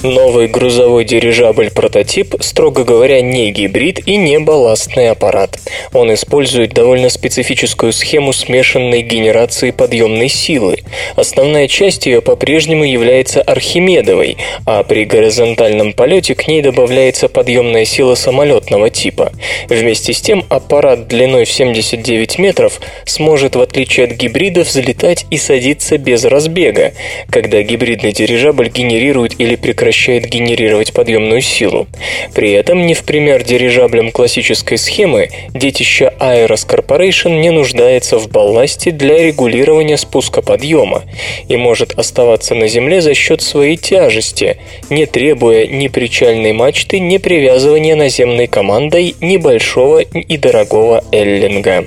[0.04, 5.60] Новый грузовой дирижабль-прототип, строго говоря, не гибрид и не балластный аппарат.
[5.94, 10.80] Он использует довольно специфическую схему смешанной генерации подъемной силы.
[11.16, 18.16] Основная часть ее по-прежнему является архимедовой, а при горизонтальном полете к ней добавляется подъемная сила
[18.16, 19.32] самолетного типа.
[19.70, 25.38] Вместе с тем аппарат длиной в 79 метров сможет, в отличие от гибрида, взлетать и
[25.38, 26.94] садиться без разбега,
[27.30, 31.88] когда гибридный дирижабль генерирует или прекращает генерировать подъемную силу.
[32.34, 38.92] При этом, не в пример дирижаблям классической схемы, детище Aeros Corporation не нуждается в балласте
[38.92, 41.04] для регулирования спуска подъема
[41.48, 44.58] и может оставаться на Земле за счет своей тяжести,
[44.90, 51.86] не требуя ни причальной мачты, ни привязывания наземной командой небольшого и дорогого эллинга.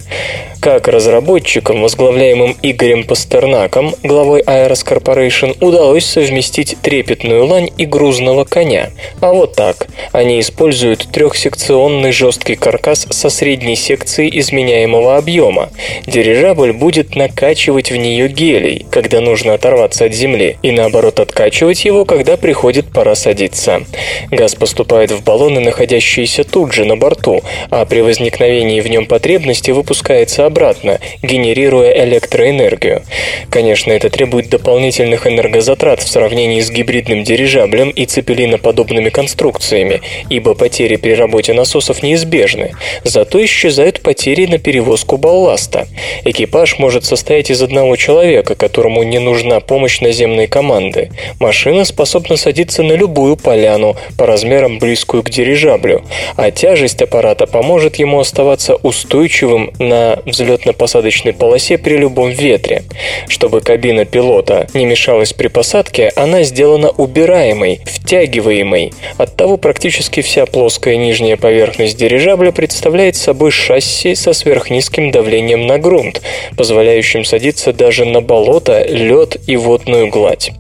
[0.65, 8.89] Как разработчикам, возглавляемым Игорем Пастернаком, главой Aeros Corporation, удалось совместить трепетную лань и грузного коня.
[9.21, 9.89] А вот так.
[10.13, 15.69] Они используют трехсекционный жесткий каркас со средней секцией изменяемого объема.
[16.07, 22.07] Дирижабль будет накачивать в нее гелий, когда нужно оторваться от земли, и наоборот откачивать его,
[22.07, 23.83] когда приходит пора садиться.
[24.31, 29.71] Газ поступает в баллоны, находящиеся тут же на борту, а при возникновении в нем потребности
[29.71, 33.03] выпускается обратно, генерируя электроэнергию.
[33.51, 40.01] Конечно, это требует дополнительных энергозатрат в сравнении с гибридным дирижаблем и цепелиноподобными конструкциями,
[40.31, 42.71] ибо потери при работе насосов неизбежны.
[43.03, 45.89] Зато исчезают потери на перевозку балласта.
[46.25, 51.11] Экипаж может состоять из одного человека, которому не нужна помощь наземной команды.
[51.41, 56.05] Машина способна садиться на любую поляну, по размерам близкую к дирижаблю,
[56.37, 62.85] а тяжесть аппарата поможет ему оставаться устойчивым на взлетно-посадочной полосе при любом ветре.
[63.29, 68.93] Чтобы кабина пилота не мешалась при посадке, она сделана убираемой, втягиваемой.
[69.17, 76.23] Оттого практически вся плоская нижняя поверхность дирижабля представляет собой шасси со сверхнизким давлением на грунт,
[76.57, 80.53] позволяющим садиться даже на болото, лед и водную гладь.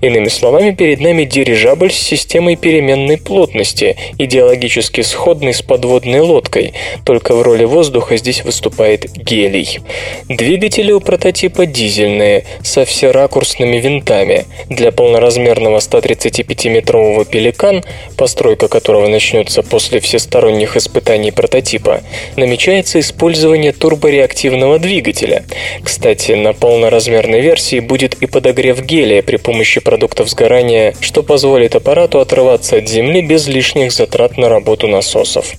[0.00, 6.74] Иными словами, перед нами дирижабль с системой переменной плотности, идеологически сходный с подводной лодкой,
[7.04, 9.80] только в роли воздуха здесь выступает гелий.
[10.28, 14.46] Двигатели у прототипа дизельные, со всеракурсными винтами.
[14.68, 17.84] Для полноразмерного 135-метрового «Пеликан»,
[18.16, 22.00] постройка которого начнется после всесторонних испытаний прототипа,
[22.36, 25.44] намечается использование турбореактивного двигателя.
[25.82, 32.20] Кстати, на полноразмерной версии будет и подогрев гелия при помощи продуктов сгорания, что позволит аппарату
[32.20, 35.52] отрываться от Земли без лишних затрат на работу насосов.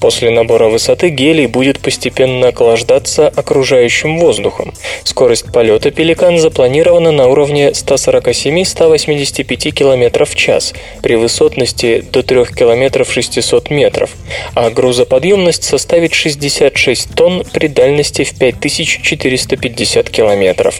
[0.00, 2.95] После набора высоты гелий будет постепенно охлаждаться
[3.28, 4.72] окружающим воздухом.
[5.04, 10.72] Скорость полета «Пеликан» запланирована на уровне 147-185 км в час
[11.02, 14.10] при высотности до 3 км 600 метров,
[14.54, 20.78] а грузоподъемность составит 66 тонн при дальности в 5450 километров.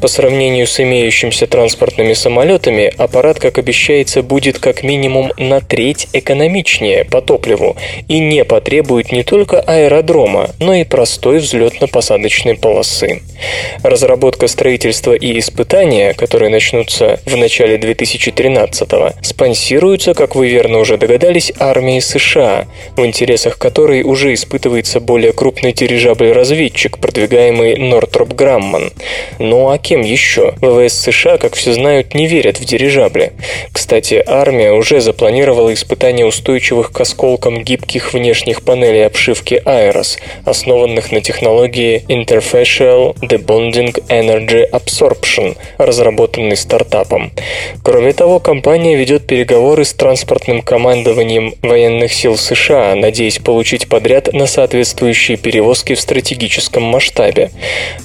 [0.00, 7.04] По сравнению с имеющимися транспортными самолетами, аппарат, как обещается, будет как минимум на треть экономичнее
[7.04, 7.76] по топливу
[8.08, 13.22] и не потребует не только аэродрома, но и простой взлетно-посадочной полосы.
[13.82, 21.52] Разработка, строительство и испытания, которые начнутся в начале 2013-го, спонсируются, как вы верно уже догадались,
[21.58, 22.66] армией США,
[22.96, 28.92] в интересах которой уже испытывается более крупный дирижабль-разведчик, продвигаемый Нортроп Грамман.
[29.38, 30.54] Ну а кем еще?
[30.60, 33.32] ВВС США, как все знают, не верят в дирижабли.
[33.72, 41.20] Кстати, армия уже запланировала испытание устойчивых к осколкам гибких внешних панелей обшивки Aeros, основанных на
[41.20, 47.32] технологии Interfacial Debonding Energy Absorption, разработанной стартапом.
[47.82, 54.46] Кроме того, компания ведет переговоры с транспортным командованием военных сил США, надеясь получить подряд на
[54.46, 57.50] соответствующие перевозки в стратегическом масштабе.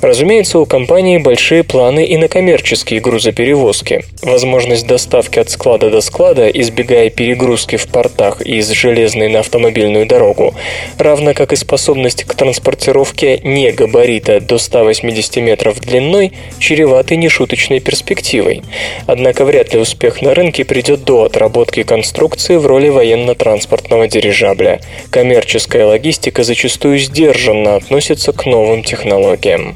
[0.01, 4.03] Разумеется, у компании большие планы и на коммерческие грузоперевозки.
[4.23, 10.53] Возможность доставки от склада до склада, избегая перегрузки в портах из железной на автомобильную дорогу,
[10.97, 18.61] равно как и способность к транспортировке не габарита до 180 метров длиной, чреваты нешуточной перспективой.
[19.07, 24.82] Однако вряд ли успех на рынке придет до отработки конструкции в роли военно-транспортного дирижабля.
[25.09, 29.76] Коммерческая логистика зачастую сдержанно относится к новым технологиям.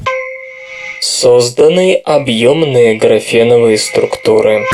[1.01, 4.65] Созданы объемные графеновые структуры.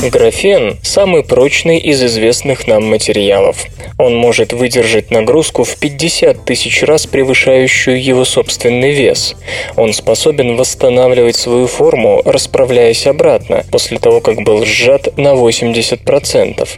[0.00, 3.66] Графен– самый прочный из известных нам материалов.
[3.98, 9.34] Он может выдержать нагрузку в 50 тысяч раз превышающую его собственный вес.
[9.76, 16.68] Он способен восстанавливать свою форму, расправляясь обратно, после того, как был сжат на 80%.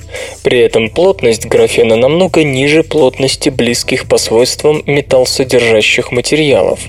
[0.42, 6.80] При этом плотность графена намного ниже плотности близких по свойствам металлсодержащих материалов.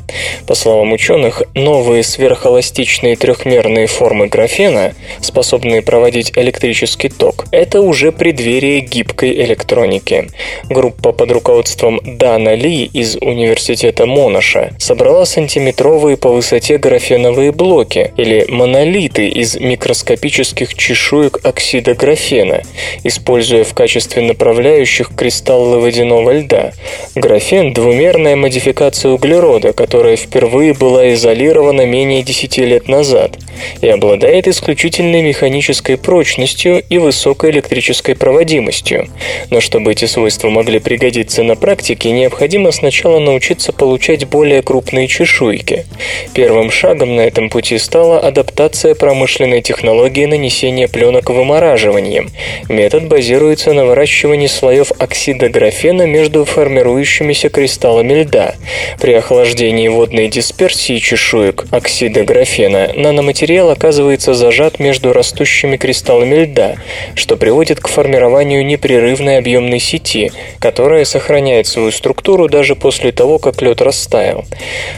[0.48, 8.82] По словам ученых, новые сверхэластичные трехмерные формы графена, способные проводить электрический ток, это уже преддверие
[8.82, 10.28] гибкой электроники.
[10.70, 18.46] Группа под руководством Дана Ли из Университета Монаша собрала сантиметровые по высоте графеновые блоки или
[18.50, 22.62] монолиты из микроскопических чешуек оксида графена,
[23.04, 26.74] используя в качестве направляющих кристаллы водяного льда.
[27.16, 33.38] Графен– двумерная модификация углерода, которая впервые была изолирована менее 10 лет назад
[33.82, 39.08] и обладает исключительной механической прочностью и высокой электрической проводимостью.
[39.50, 45.86] Но чтобы эти свойства могли пригодиться на практике, необходимо сначала научиться получать более крупные чешуйки.
[46.34, 52.30] Первым шагом на этом пути стала адаптация промышленной технологии нанесения пленок вымораживанием.
[52.68, 58.56] Метод базируется на выращивании слоев оксида графена между формирующимися кристаллами льда.
[59.00, 66.76] При охлаждении водной дисперсии чешуек оксида графена наноматериал оказывается зажат между растущими кристаллами льда,
[67.16, 73.62] что приводит к формированию непрерывной объемной сети, которая сохраняет свою структуру даже после того, как
[73.62, 74.46] лед растаял.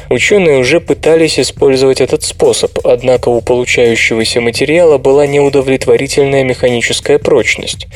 [0.09, 7.87] Ученые уже пытались использовать этот способ, однако у получающегося материала была неудовлетворительная механическая прочность.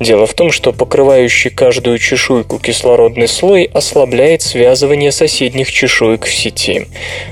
[0.00, 6.86] Дело в том, что покрывающий каждую чешуйку кислородный слой ослабляет связывание соседних чешуек в сети.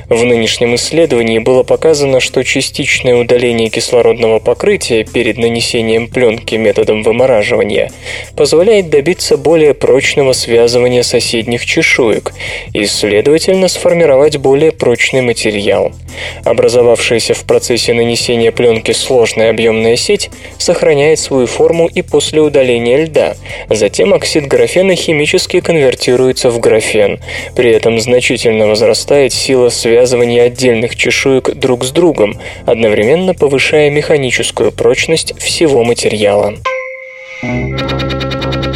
[0.08, 7.92] В нынешнем исследовании было показано, что частичное удаление кислородного покрытия перед нанесением пленки методом вымораживания
[8.36, 12.32] позволяет добиться более прочного связывания соседних чешуек
[12.72, 15.92] и, следовательно, сформировать более прочный материал.
[16.44, 23.34] Образовавшаяся в процессе нанесения пленки сложная объемная сеть сохраняет свою форму и после удаления льда.
[23.68, 27.20] Затем оксид графена химически конвертируется в графен.
[27.54, 35.09] При этом значительно возрастает сила связывания отдельных чешуек друг с другом, одновременно повышая механическую прочность
[35.16, 36.54] всего материала.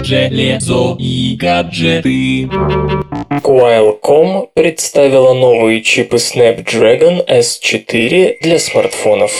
[0.03, 2.49] Железо и гаджеты.
[3.43, 9.33] Qualcomm представила новые чипы Snapdragon S4 для смартфонов.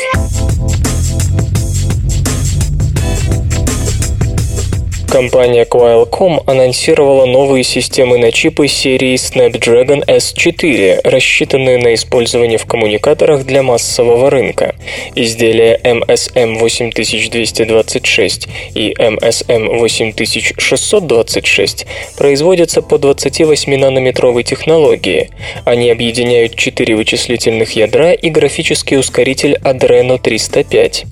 [5.15, 13.47] Компания Qualcomm анонсировала новые системы на чипы серии Snapdragon S4, рассчитанные на использование в коммуникаторах
[13.47, 14.75] для массового рынка.
[15.15, 21.87] Изделия MSM 8226 и MSM 8626
[22.19, 25.31] производятся по 28-нанометровой технологии.
[25.65, 31.05] Они объединяют 4 вычислительных ядра и графический ускоритель Adreno 305.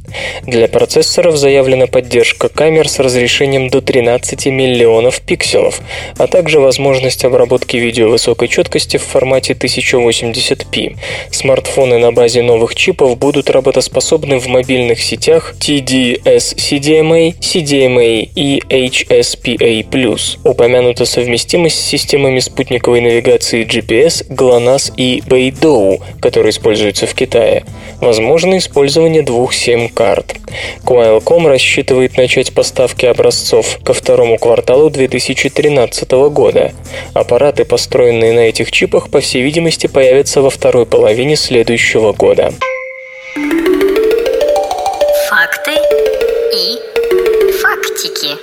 [0.47, 5.81] Для процессоров заявлена поддержка камер с разрешением до 13 миллионов пикселов,
[6.19, 10.97] а также возможность обработки видео высокой четкости в формате 1080p.
[11.31, 20.39] Смартфоны на базе новых чипов будут работоспособны в мобильных сетях TD-SCDMA, CDMA и HSPA+.
[20.45, 27.65] Упомянута совместимость с системами спутниковой навигации GPS, GLONASS и Beidou, которые используются в Китае.
[28.01, 29.55] Возможно использование двух
[30.03, 30.37] SIM-карт.
[30.85, 36.73] Qualcomm рассчитывает начать поставки образцов ко второму кварталу 2013 года.
[37.15, 42.53] Аппараты, построенные на этих чипах, по всей видимости, появятся во второй половине следующего года.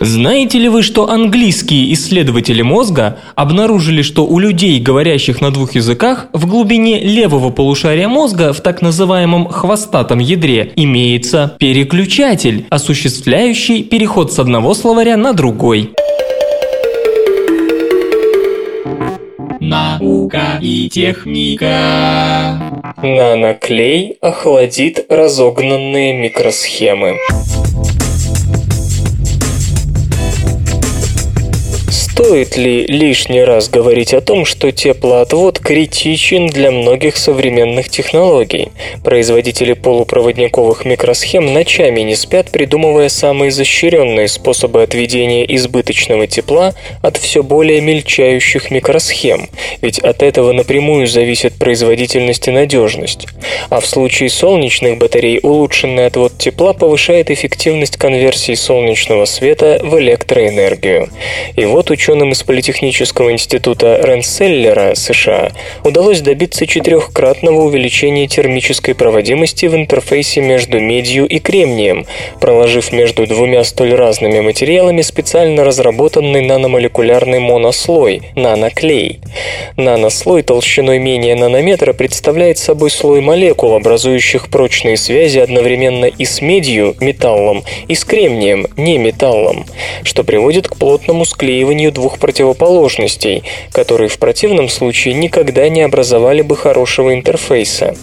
[0.02, 6.28] Знаете ли вы, что английские исследователи мозга обнаружили, что у людей, говорящих на двух языках,
[6.32, 14.39] в глубине левого полушария мозга, в так называемом хвостатом ядре, имеется переключатель, осуществляющий переход с
[14.39, 15.91] одного словаря на другой.
[19.60, 22.58] Наука и техника.
[23.04, 27.18] Наноклей охладит разогнанные микросхемы.
[32.20, 38.74] Стоит ли лишний раз говорить о том, что теплоотвод критичен для многих современных технологий?
[39.05, 47.41] Производители полупроводниковых микросхем ночами не спят, придумывая самые изощренные способы отведения избыточного тепла от все
[47.41, 49.47] более мельчающих микросхем,
[49.82, 53.28] ведь от этого напрямую зависит производительность и надежность.
[53.70, 61.07] А в случае солнечных батарей улучшенный отвод тепла повышает эффективность конверсии солнечного света в электроэнергию.
[61.55, 65.51] И вот ученым из Политехнического института Ренселлера США
[65.84, 72.07] удалось добиться четырехкратного увеличения термической проводимости в интерфейсе между медью и кремнием,
[72.41, 79.20] проложив между двумя столь разными материалами специально разработанный наномолекулярный монослой– наноклей.
[79.78, 86.95] Нанослой толщиной менее нанометра представляет собой слой молекул, образующих прочные связи одновременно и с медью,
[86.99, 89.68] металлом, и с кремнием, не металлом,
[90.01, 93.43] что приводит к плотному склеиванию двух противоположностей,
[93.74, 97.95] которые в противном случае никогда не образовали бы хорошего интерфейса.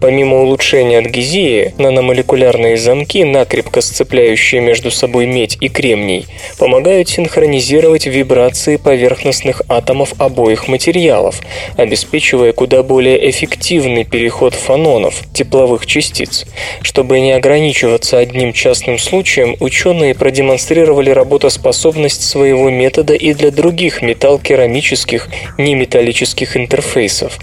[0.00, 6.24] Помимо улучшения адгезии, наномолекулярные замки, накрепко сцепляющие между собой медь и кремний,
[6.58, 11.40] помогают синхронизировать вибрации поверхностных атомов обоих материалов,
[11.76, 16.46] обеспечивая куда более эффективный переход фононов, тепловых частиц.
[16.80, 25.28] Чтобы не ограничиваться одним частным случаем, ученые продемонстрировали работоспособность своего метода и для других металл-керамических
[25.58, 27.38] неметаллических интерфейсов.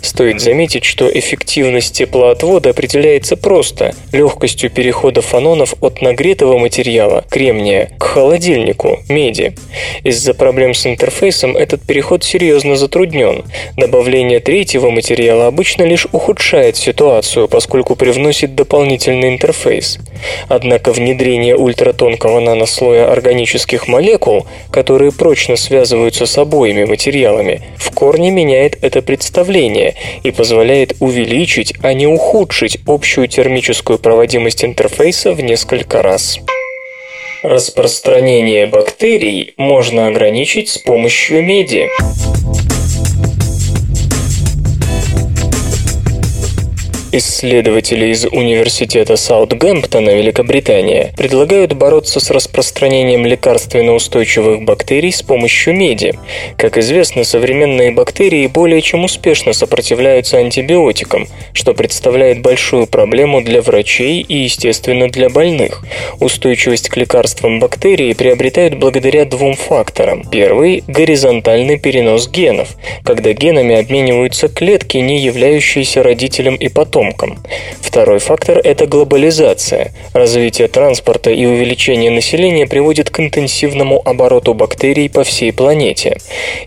[0.00, 8.02] Стоит заметить, что эффективность теплоотвода определяется просто– легкостью перехода фононов от нагретого материала, кремния, к
[8.02, 9.54] холодильнику, меди.
[10.04, 13.44] Из-за проблем с интерфейсом этот переход серьезно затруднен.
[13.76, 19.98] Добавление третьего материала обычно лишь ухудшает ситуацию, поскольку привносит дополнительный интерфейс.
[20.48, 28.78] Однако внедрение ультратонкого нанослоя органических молекул, которые прочно связываются с обоими материалами, в корне меняет
[28.82, 36.38] это представление и позволяет увеличить, а не ухудшить общую термическую проводимость интерфейса в несколько раз.
[37.42, 41.88] Распространение бактерий можно ограничить с помощью меди.
[47.12, 56.16] Исследователи из Университета Саутгемптона, Великобритания, предлагают бороться с распространением лекарственно-устойчивых бактерий с помощью меди.
[56.56, 64.20] Как известно, современные бактерии более чем успешно сопротивляются антибиотикам, что представляет большую проблему для врачей
[64.20, 65.82] и, естественно, для больных.
[66.20, 70.22] Устойчивость к лекарствам бактерии приобретают благодаря двум факторам.
[70.30, 77.38] Первый– горизонтальный перенос генов, когда генами обмениваются клетки, не являющиеся родителем и потомком потомкам.
[77.80, 79.92] Второй фактор– это глобализация.
[80.12, 86.18] Развитие транспорта и увеличение населения приводит к интенсивному обороту бактерий по всей планете.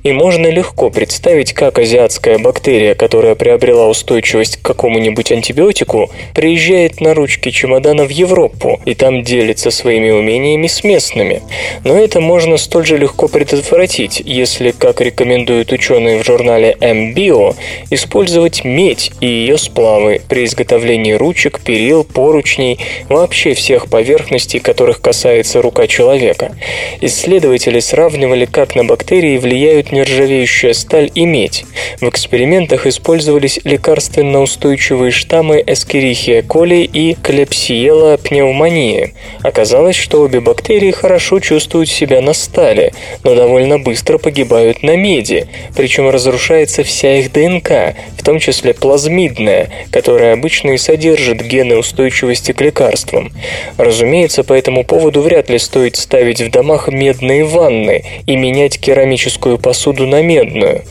[0.04, 7.14] И можно легко представить, как азиатская бактерия, которая приобрела устойчивость к какому-нибудь антибиотику, приезжает на
[7.14, 11.42] ручки чемодана в Европу и там делится своими умениями с местными.
[11.84, 17.56] Но это можно столь же легко предотвратить, если, как рекомендуют ученые в журнале MBio,
[17.92, 25.62] использовать медь и ее сплавы при изготовлении ручек, перил, поручней, вообще всех поверхностей, которых касается
[25.62, 26.56] рука человека.
[27.02, 31.66] Исследователи сравнивали, как на бактерии влияют нержавеющая сталь и медь.
[32.00, 39.14] В экспериментах использовались лекарственно устойчивые штаммы Escherichia coli и Klebsiella pneumoniae.
[39.42, 42.94] Оказалось, что обе бактерии хорошо чувствуют себя на стали,
[43.24, 49.70] но довольно быстро погибают на меди, причем разрушается вся их ДНК, в том числе плазмидная,
[49.92, 53.32] которая обычно и содержит гены устойчивости к лекарствам.
[53.78, 59.58] Разумеется, по этому поводу вряд ли стоит ставить в домах медные ванны и менять керамическую
[59.58, 60.84] посуду на медную.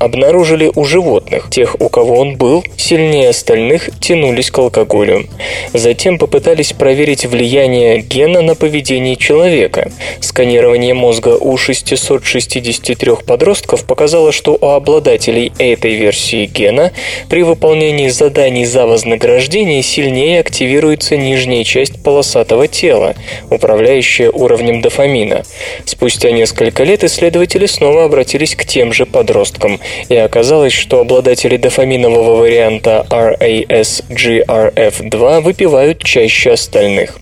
[0.00, 1.48] обнаружили у животных.
[1.48, 5.28] Тех, у кого он был, сильнее остальных тянулись к алкоголю.
[5.72, 9.92] Затем попытались проверить влияние гена на поведение человека.
[10.20, 16.90] Сканирование мозга у 663 подростков показало, что у обладателей этой версии гена
[17.28, 23.14] при выполнении заданий за вознаграждение сильнее активируется нижняя часть полосатого тела,
[23.50, 25.44] управляющая уровнем дофамина.
[25.84, 32.36] Спустя несколько лет исследователи снова обратились к тем же подросткам, и оказалось, что обладатели дофаминового
[32.36, 37.18] варианта RAS-GRF2 выпивают чаще остальных.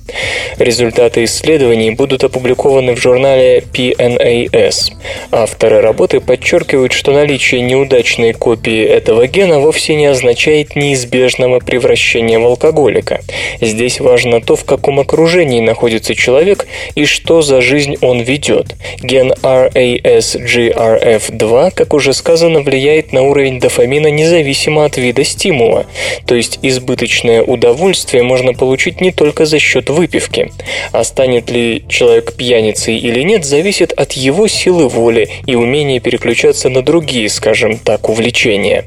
[0.58, 4.92] Результаты исследований будут опубликованы в журнале PNAS.
[5.30, 12.44] Авторы работы подчеркивают, что наличие неудачной копии этого гена вовсе не означает неизбежного превращения в
[12.44, 13.20] алкоголика.
[13.60, 18.74] Здесь важно то, в каком окружении находится человек и что за жизнь он ведет.
[19.02, 25.86] Ген RAS-GRF2, как уже сказано, влияет на уровень дофамина независимо от вида стимула,
[26.26, 30.52] то есть избыточное удовольствие можно получить не только за счет выпивки.
[30.92, 36.68] А станет ли человек пьяницей или нет, зависит от его силы воли и умения переключаться
[36.68, 38.84] на другие, скажем так, увлечения.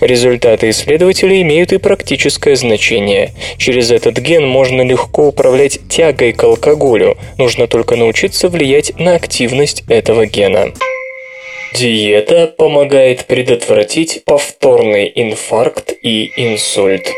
[0.00, 3.32] Результаты исследователей имеют и практическое значение.
[3.58, 9.84] Через этот ген можно легко управлять тягой к алкоголю, нужно только научиться влиять на активность
[9.90, 10.72] этого гена.
[11.74, 17.08] Диета помогает предотвратить повторный инфаркт и инсульт.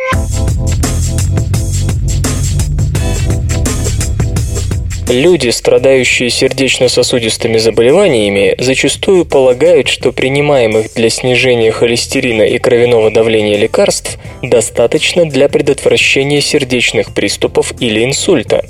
[5.09, 14.19] Люди, страдающие сердечно-сосудистыми заболеваниями, зачастую полагают, что принимаемых для снижения холестерина и кровяного давления лекарств
[14.43, 18.65] достаточно для предотвращения сердечных приступов или инсульта.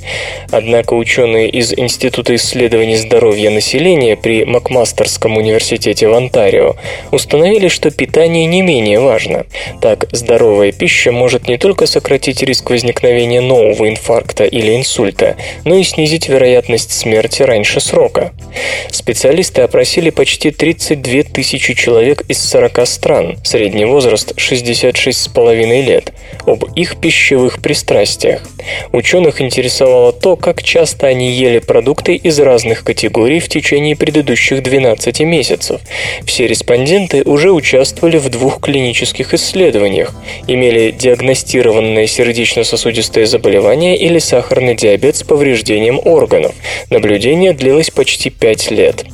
[0.50, 6.76] Однако ученые из Института исследований здоровья населения при Макмастерском университете в Онтарио
[7.10, 9.46] установили, что питание не менее важно.
[9.80, 15.84] Так, здоровая пища может не только сократить риск возникновения нового инфаркта или инсульта, но и
[15.84, 18.32] снизить вероятность смерти раньше срока.
[18.90, 26.12] Специалисты опросили почти 32 тысячи человек из 40 стран, средний возраст 66,5 лет,
[26.46, 28.42] об их пищевых пристрастиях.
[28.92, 35.20] Ученых интересовало то, как часто они ели продукты из разных категорий в течение предыдущих 12
[35.20, 35.80] месяцев.
[36.24, 40.14] Все респонденты уже участвовали в двух клинических исследованиях,
[40.46, 46.54] имели диагностированное сердечно-сосудистое заболевание или сахарный диабет с повреждением органов.
[46.90, 49.04] Наблюдение длилось почти 5 лет.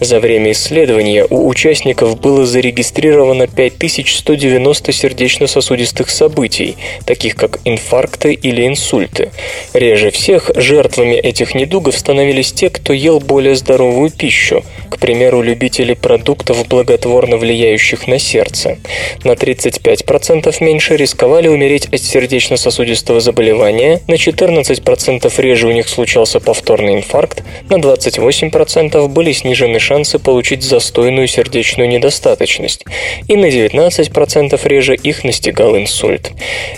[0.00, 9.30] За время исследования у участников было зарегистрировано 5190 сердечно-сосудистых событий, таких как инфаркты или инсульты.
[9.72, 15.94] Реже всех жертвами этих недугов становились те, кто ел более здоровую пищу, к примеру, любители
[15.94, 18.78] продуктов, благотворно влияющих на сердце.
[19.24, 26.94] На 35% меньше рисковали умереть от сердечно-сосудистого заболевания, на 14% реже у них случался повторный
[26.94, 32.84] инфаркт, на 28% были снижены шансы получить застойную сердечную недостаточность,
[33.28, 36.32] и на 19% реже их настигал инсульт.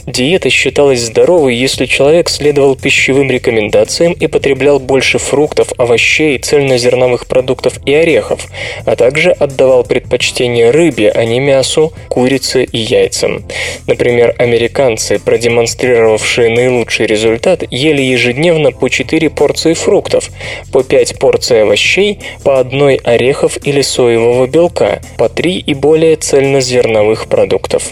[0.06, 7.78] Диета считалась здоровой, если человек следовал пищевым рекомендациям и потреблял больше фруктов, овощей, цельнозерновых продуктов
[7.86, 8.46] и орехов,
[8.84, 13.44] а также отдавал предпочтение рыбе, а не мясу, курице и яйцам.
[13.86, 20.30] Например, американцы, продемонстрировавшие наилучший результат, ели ежедневно по 4 порции фруктов,
[20.72, 27.26] по 5 порций овощей, по одной орехов или соевого белка, по 3 и более цельнозерновых
[27.26, 27.82] продуктов.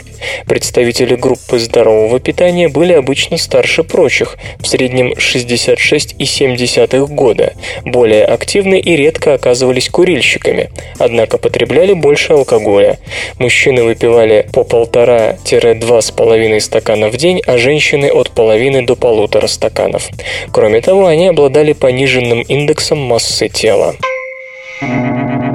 [0.47, 7.55] Представители группы здорового питания были обычно старше прочих, в среднем 66,7 года,
[7.87, 10.69] более активны и редко оказывались курильщиками,
[10.99, 12.99] однако потребляли больше алкоголя.
[13.39, 19.47] Мужчины выпивали по полтора-два с половиной стакана в день, а женщины от половины до полутора
[19.47, 20.11] стаканов.
[20.53, 23.97] Кроме того, они обладали пониженным индексом массы тела.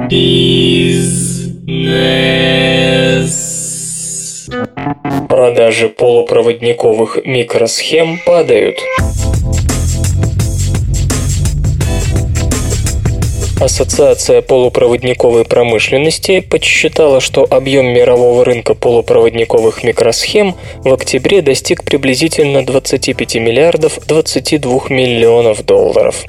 [0.08, 0.88] Бизнес.
[5.28, 8.80] Продажи полупроводниковых микросхем падают.
[13.62, 23.36] Ассоциация полупроводниковой промышленности подсчитала, что объем мирового рынка полупроводниковых микросхем в октябре достиг приблизительно 25
[23.36, 26.24] миллиардов 22 миллионов долларов.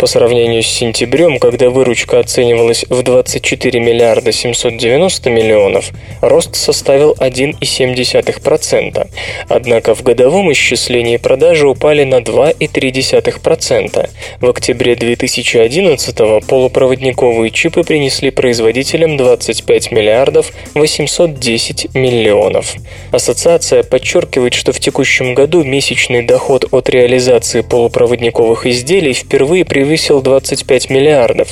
[0.00, 9.08] По сравнению с сентябрем, когда выручка оценивалась в 24 миллиарда 790 миллионов, рост составил 1,7%.
[9.48, 14.10] Однако в годовом исчислении продажи упали на 2,3%.
[14.40, 22.74] В октябре 2011 полупроводниковые полупроводниковые чипы принесли производителям 25 миллиардов 810 миллионов.
[23.10, 30.88] Ассоциация подчеркивает, что в текущем году месячный доход от реализации полупроводниковых изделий впервые превысил 25
[30.88, 31.48] миллиардов.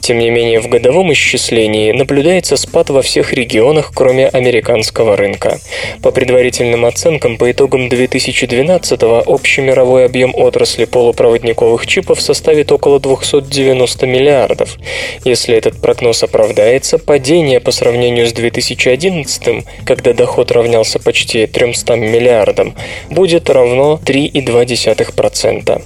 [0.00, 5.58] Тем не менее, в годовом исчислении наблюдается спад во всех регионах, кроме американского рынка.
[6.00, 14.06] По предварительным оценкам, по итогам 2012 общий мировой объем отрасли полупроводниковых чипов составит около 290
[14.06, 14.76] миллиардов миллиардов.
[15.24, 22.74] Если этот прогноз оправдается, падение по сравнению с 2011, когда доход равнялся почти 300 миллиардам,
[23.10, 25.82] будет равно 3,2%.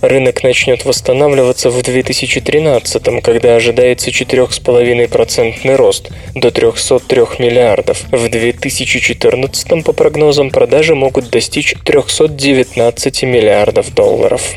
[0.00, 8.04] Рынок начнет восстанавливаться в 2013, когда ожидается 4,5% рост до 303 миллиардов.
[8.10, 14.56] В 2014 по прогнозам продажи могут достичь 319 миллиардов долларов.